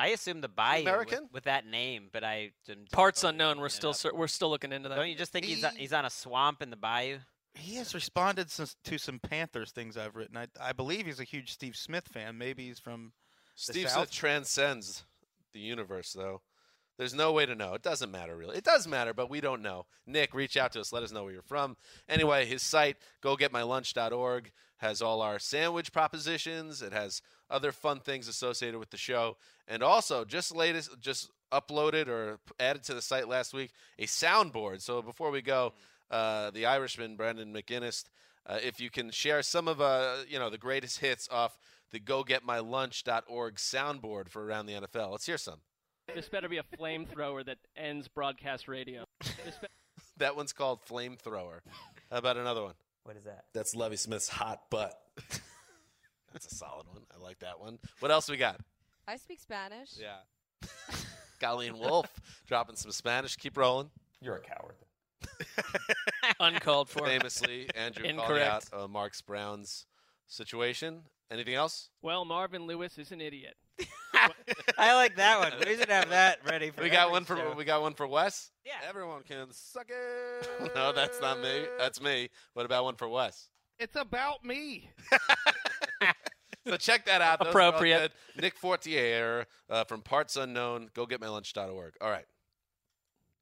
[0.00, 1.28] I assume the Bayou with- American?
[1.32, 2.52] With, that name, but I
[2.92, 3.60] Parts unknown.
[3.60, 4.14] We're still up.
[4.14, 4.94] we're still looking into that.
[4.96, 7.18] Don't you just think he's on, he's on a swamp in the Bayou?
[7.56, 10.36] he has responded s- to some Panthers things I've written.
[10.36, 12.38] I, I believe he's a huge Steve Smith fan.
[12.38, 13.12] Maybe he's from
[13.66, 13.94] the Steve South.
[14.08, 15.04] Smith transcends
[15.52, 16.42] the universe, though.
[17.00, 17.72] There's no way to know.
[17.72, 18.58] It doesn't matter, really.
[18.58, 19.86] It does matter, but we don't know.
[20.06, 20.92] Nick, reach out to us.
[20.92, 21.78] Let us know where you're from.
[22.10, 26.82] Anyway, his site, gogetmylunch.org, has all our sandwich propositions.
[26.82, 29.38] It has other fun things associated with the show.
[29.66, 34.82] And also, just latest, just uploaded or added to the site last week, a soundboard.
[34.82, 35.72] So before we go,
[36.10, 38.04] uh, the Irishman, Brandon McGinnis,
[38.44, 41.56] uh, if you can share some of uh, you know the greatest hits off
[41.92, 45.12] the gogetmylunch.org soundboard for around the NFL.
[45.12, 45.60] Let's hear some.
[46.14, 49.04] This better be a flamethrower that ends broadcast radio.
[49.44, 49.66] This be-
[50.18, 51.60] That one's called Flamethrower.
[52.10, 52.74] How about another one?
[53.04, 53.44] What is that?
[53.54, 54.92] That's Lovie Smith's hot butt.
[56.32, 57.02] That's a solid one.
[57.14, 57.78] I like that one.
[58.00, 58.60] What else we got?
[59.08, 59.90] I speak Spanish.
[59.98, 60.18] Yeah.
[61.40, 63.36] Colleen Wolfe dropping some Spanish.
[63.36, 63.88] Keep rolling.
[64.20, 64.76] You're a coward.
[66.38, 67.06] Uncalled for.
[67.06, 68.68] Famously, Andrew calling out Incorrect.
[68.74, 69.86] uh, Marks Brown's
[70.26, 71.02] situation.
[71.30, 71.90] Anything else?
[72.02, 73.54] Well, Marvin Lewis is an idiot.
[74.78, 75.52] I like that one.
[75.64, 77.54] We should have that ready for We got one for show.
[77.56, 78.50] we got one for Wes.
[78.66, 78.72] Yeah.
[78.88, 80.72] Everyone can suck it.
[80.74, 81.62] no, that's not me.
[81.78, 82.28] That's me.
[82.54, 83.48] What about one for Wes?
[83.78, 84.90] It's about me.
[86.66, 87.38] So check that out.
[87.40, 88.12] Those Appropriate.
[88.36, 88.42] good.
[88.42, 90.90] Nick Fortier uh, from Parts Unknown.
[90.94, 91.94] Go get my lunch.org.
[92.00, 92.26] All right.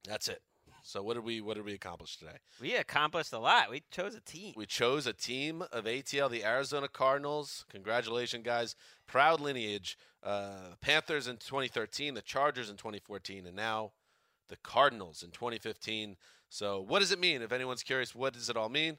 [0.06, 0.40] That's it.
[0.88, 2.38] So what did we what did we accomplish today?
[2.62, 3.70] We accomplished a lot.
[3.70, 4.54] We chose a team.
[4.56, 7.66] We chose a team of ATL, the Arizona Cardinals.
[7.70, 8.74] Congratulations, guys!
[9.06, 9.98] Proud lineage.
[10.22, 13.92] Uh, Panthers in 2013, the Chargers in 2014, and now
[14.48, 16.16] the Cardinals in 2015.
[16.48, 17.42] So what does it mean?
[17.42, 18.96] If anyone's curious, what does it all mean?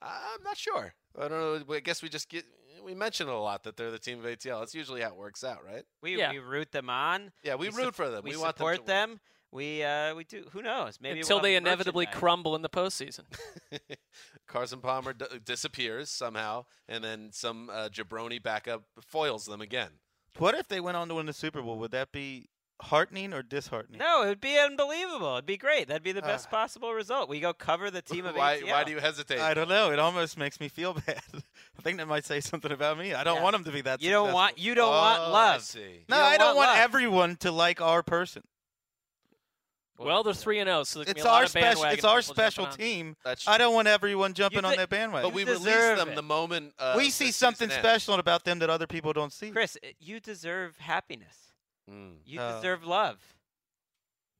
[0.00, 0.94] I'm not sure.
[1.20, 1.74] I don't know.
[1.74, 2.44] I guess we just get
[2.84, 4.60] we mention it a lot that they're the team of ATL.
[4.60, 5.82] That's usually how it works out, right?
[6.02, 6.30] We Yeah.
[6.30, 7.32] we root them on.
[7.42, 8.22] Yeah, we, root sup- for them.
[8.22, 8.86] We, We, want them support to win.
[8.86, 9.20] them.
[9.52, 10.46] We uh we do.
[10.52, 10.98] Who knows?
[11.00, 12.20] Maybe Until we'll they inevitably merchandise.
[12.20, 13.24] crumble in the postseason.
[14.48, 19.90] Carson Palmer d- disappears somehow, and then some uh, jabroni backup foils them again.
[20.38, 21.78] What if they went on to win the Super Bowl?
[21.78, 22.48] Would that be
[22.80, 23.98] heartening or disheartening?
[23.98, 25.34] No, it would be unbelievable.
[25.34, 25.88] It'd be great.
[25.88, 27.28] That'd be the Uh, best possible result.
[27.28, 28.70] We go cover the team of why, ATL.
[28.70, 29.38] why do you hesitate?
[29.40, 29.92] I don't know.
[29.92, 31.20] It almost makes me feel bad.
[31.34, 33.12] I think that might say something about me.
[33.14, 33.42] I don't Yeah.
[33.42, 34.02] want them to be that.
[34.02, 35.62] You don't want you don't want Oh, I love.
[35.62, 36.04] see.
[36.08, 36.78] No, You I don't want love.
[36.78, 38.42] everyone to like our person.
[39.98, 41.84] Well, they're three and zero, so It's be a lot our special.
[41.84, 43.16] It's our special team.
[43.24, 45.28] That's I don't want everyone jumping on that bandwagon.
[45.30, 46.14] But we release them it.
[46.16, 47.76] the moment uh, we see season something ends.
[47.80, 49.50] special about them that other people don't see.
[49.50, 51.36] Chris, uh, you deserve happiness.
[51.90, 52.56] Mm, You Oh.
[52.56, 53.18] deserve love.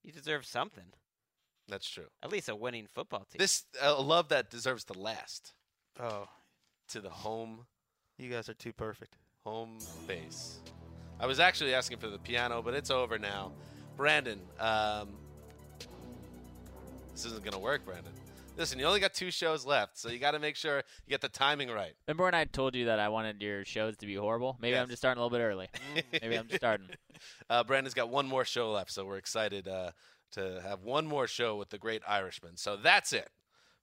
[0.03, 0.93] You deserve something.
[1.69, 2.09] that's true.
[2.23, 3.39] At least a winning football team.
[3.39, 5.53] This uh, love that deserves to last
[6.01, 6.29] Oh,
[6.89, 7.67] to the home
[8.19, 9.17] you guys are too perfect.
[9.45, 10.59] home base.
[11.21, 13.53] I was actually asking for the piano, but it's over now.
[13.97, 15.15] Brandon, um,
[17.13, 18.13] this isn't gonna work, Brandon.
[18.57, 21.23] Listen, you only got two shows left, so you got to make sure you get
[21.23, 21.95] the timing right.
[22.07, 24.59] Remember when I told you that I wanted your shows to be horrible?
[24.61, 24.83] Maybe Yes.
[24.83, 25.69] I'm just starting a little bit early.
[26.21, 26.89] Maybe I'm just starting.
[27.49, 29.93] Uh, Brandon's got one more show left, so we're excited uh,
[30.33, 32.59] to have one more show with the great Irishman.
[32.59, 33.31] So that's it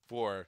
[0.08, 0.46] for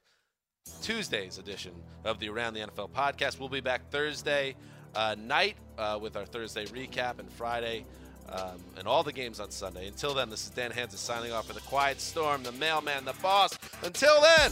[0.81, 1.73] Tuesday's edition
[2.05, 3.39] of the Around the NFL podcast.
[3.39, 4.55] We'll be back Thursday
[4.95, 7.85] uh, night uh, with our Thursday recap and Friday
[8.31, 9.87] um, and all the games on Sunday.
[9.87, 13.13] Until then, this is Dan Hanzus signing off for the Quiet Storm, the Mailman, the
[13.21, 13.57] Boss.
[13.83, 14.51] Until then.